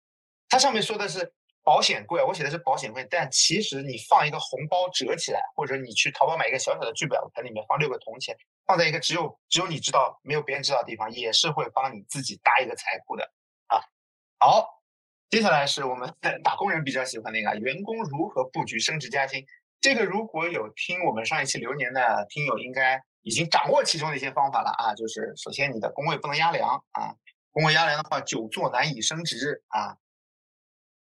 [0.49, 1.35] 它上面说的是。
[1.69, 8.35] 保险柜，我写的是保险柜，但其实你放一个红包折起来，或者你去淘宝买一个小小的聚宝盆，里面放六个铜钱，
[8.67, 13.25] 放在一个只有只有你知道、没有别人知道的地方，也是会帮你自己搭一个财库的
[13.67, 13.85] 啊。
[14.39, 14.81] 好，
[15.29, 16.11] 接下来是我们
[16.43, 19.45] 打工人比较喜欢那个员工如何布局升职加薪。
[19.79, 24.95] 这个如果有听我们上一期流年的听友，应该已经掌握其中的一些方法了啊。
[24.95, 27.13] 就是首先你的工位不能压梁啊，
[27.53, 29.99] 工位压梁的话，久坐难以升职啊。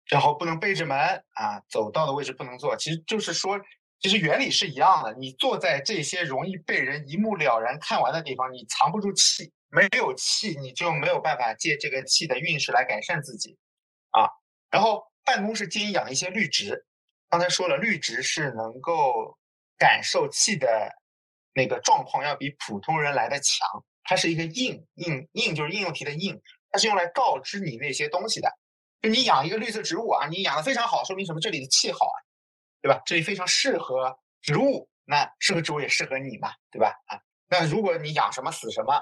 [0.10, 0.98] 然后不能背着门
[1.34, 2.76] 啊，走道的位置不能坐。
[2.78, 3.60] 其实就是说，
[4.00, 5.14] 其实原理是一样的。
[5.16, 13.58] 你坐在这些容易被人一目了然看完的地方，你藏不住气，没有气，你就没有办法借这个气的运势来改善自己
[14.12, 14.28] 啊。
[14.70, 16.86] 然后办公室建议养一些绿植，
[17.30, 19.38] 刚才说了，绿植是能够
[19.78, 20.68] 感受气的
[21.54, 23.84] 那个状况要比普通人来的强。
[24.04, 26.38] 它是一个应应应，就是应用题的应，
[26.72, 28.52] 它是用来告知你那些东西的。
[29.04, 31.42] 就你养一个绿色植物啊，你养的非常好，说明什么？
[31.42, 32.18] 这里的气好啊，
[32.82, 33.02] 对吧？
[33.06, 36.96] 这里非常适合植物，那适合植物也适合你嘛，对吧？
[37.08, 38.98] 啊，那如果你养什么死什么，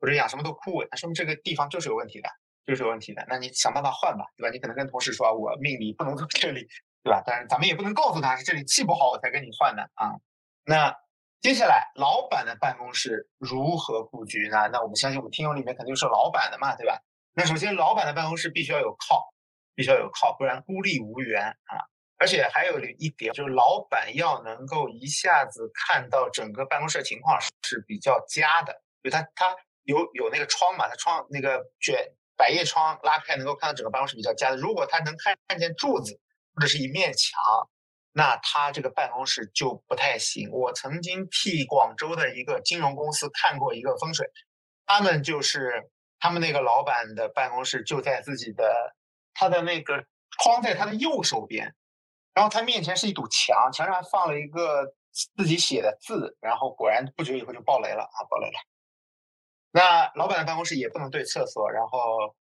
[0.00, 2.28] 或者养什么都枯萎，那说明这个地方就是有问题的，
[2.66, 3.24] 就是有问题的。
[3.28, 4.50] 那你想办法换吧，对吧？
[4.50, 6.66] 你可能跟同事说，我命里不能在这里，
[7.04, 7.22] 对吧？
[7.24, 10.18] 但是咱们也不能告诉他是这里气不好，我才跟你换的啊。
[10.64, 10.92] 那
[11.40, 14.68] 接下来，老板的办公室如何布局呢？
[14.72, 17.00] 那我们相信我们听友里面肯定是老板的嘛，对吧？
[17.34, 19.32] 那首先，老板的办公室必须要有靠。
[19.74, 21.78] 必须要有靠，不然孤立无援啊！
[22.16, 34.56] 而且还有一点，就是老板要能够一下子看到整个办公室情况是比较佳的，就他他有有那个窗嘛，他窗那个卷百叶窗拉开，能够看到整个办公室比较佳的。
[34.56, 36.18] 如果他能看看见柱子
[36.54, 37.36] 或者是一面墙，
[38.12, 40.48] 那他这个办公室就不太行。
[40.52, 44.30] 我曾经替广州的一个金融公司看过一个风水，
[44.86, 48.94] 他们就是他们那个老板的办公室就在自己的。
[49.34, 50.02] 他的那个
[50.42, 51.74] 框在他的右手边，
[52.32, 54.94] 然后他面前是一堵墙，墙上放了一个
[55.36, 58.58] 自己写的字，然后果然不久以后就爆雷了啊，爆雷了。
[59.70, 62.34] 那老板的办公室也不能对厕所，然后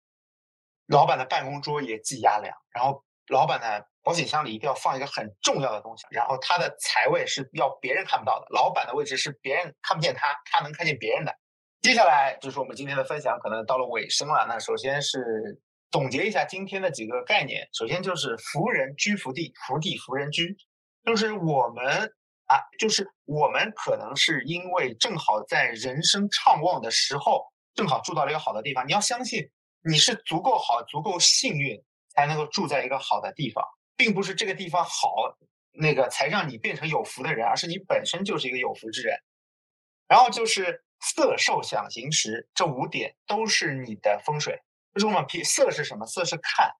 [0.87, 11.35] 老板的办公桌也忌压梁，然后老板的保险箱里一定要放一个很重要的东西，然后他的财位是要别人看不到的，老板的位置是别人看不见他，他能看见别人的。
[11.81, 14.45] 接下来就是我们今天的分享，可能到了尾声了。
[14.47, 15.61] 那首先是。
[15.93, 20.57] 总结一下今天的几个概念，首先就是福人居福地，福地福人居，
[21.05, 22.11] 就是我们
[22.47, 28.87] 啊，就是我们可能是因为正好在人生畅旺的时候，正好住到了一个好的地方。
[28.87, 29.47] 你要相信
[29.83, 31.79] 你是足够好、足够幸运，
[32.15, 33.63] 才能够住在一个好的地方，
[33.95, 35.13] 并不是这个地方好，
[35.73, 39.15] 那个才让你变成有福的人，而是你本身就是一个有福之人。
[40.07, 44.59] 然后就是色受想行识这五点都是你的风水。
[44.93, 46.05] 就是我们皮色是什么？
[46.05, 46.71] 色是看，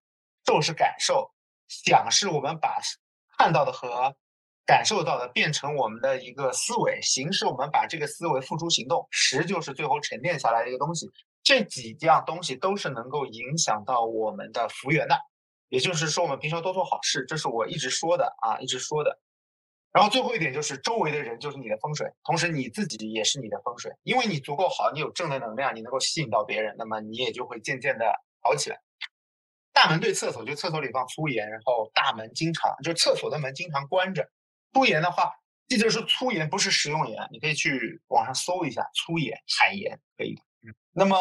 [0.45, 1.31] 受是感受，
[1.67, 2.79] 想是我们把
[3.37, 4.15] 看到的和
[4.65, 11.09] 感受到的变成我们的一个思维，行是我们把这个思维付诸行动，实就是最后沉淀下来的一个东西。
[11.43, 15.19] 这几样东西都是能够影响到我们的福缘的。
[15.69, 19.19] 也就是说，我们平常多做好事，这是我一直说的啊，一直说的。
[19.93, 28.81] 然后最后一点就是周围的人就是你的风水，同时你自己也是你的风水，因为你足够好，你有正的能量，你能够吸引到别人，那么你也就会渐渐的好起来。
[29.71, 34.27] 大门对厕所，就厕所里放粗盐，然后大门经常就厕所的门经常关着。
[34.73, 35.31] 粗盐的话，
[35.67, 40.41] 这就是粗盐，不是食用盐，你可以去网上搜一下粗盐、海盐可以的。
[40.63, 41.15] 嗯，那么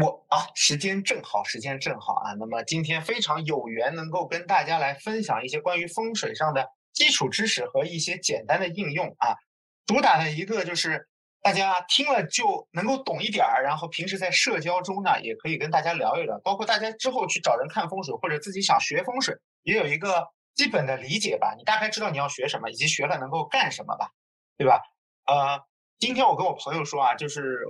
[0.00, 6.70] 我啊，时间正好，时间正好啊，那么今天非常有缘能够跟大家来分享一些关于风水上的。
[6.96, 9.36] 基础知识和一些简单的应用啊，
[9.86, 11.06] 主打的一个就是
[11.42, 21.54] 大家听了就能够懂一点儿，然后平时在社交中呢也可以跟大家聊一聊，包括大家之后去找人看风水或者自己想学风水，也有一个基本的理解吧。
[21.58, 24.08] 你大概知道你要学什么，以及学了能够干什么吧，
[24.56, 24.80] 对吧？
[25.26, 25.60] 呃，
[25.98, 27.60] 今天我跟我朋友说啊，就是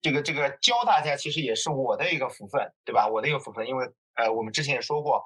[0.00, 3.06] 这个这个教大家其实也是我的一个福分，对吧？
[3.06, 5.22] 我的一个福分，因为呃我们之前也说过。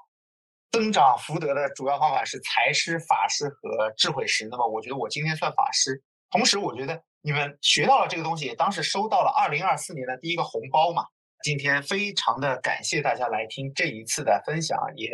[0.74, 4.48] 增长福德的主要方法是财师、法师和智慧师。
[4.50, 6.02] 那么，我觉得我今天算法师。
[6.32, 11.04] 同时，我觉得你们学到了这个东西，当时收到了二零二四年的第一个红包嘛。
[11.44, 15.08] 今天非常的感谢大家来听这一次的分享，也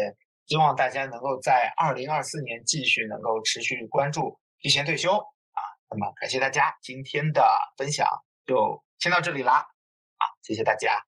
[0.47, 5.61] 希望大家能够在二零二四年继续能够持续关注提前退休啊。
[5.91, 7.47] 那么，感谢大家今天的
[7.77, 8.09] 分享，
[8.47, 11.10] 就先到这里啦，啊，谢谢大家。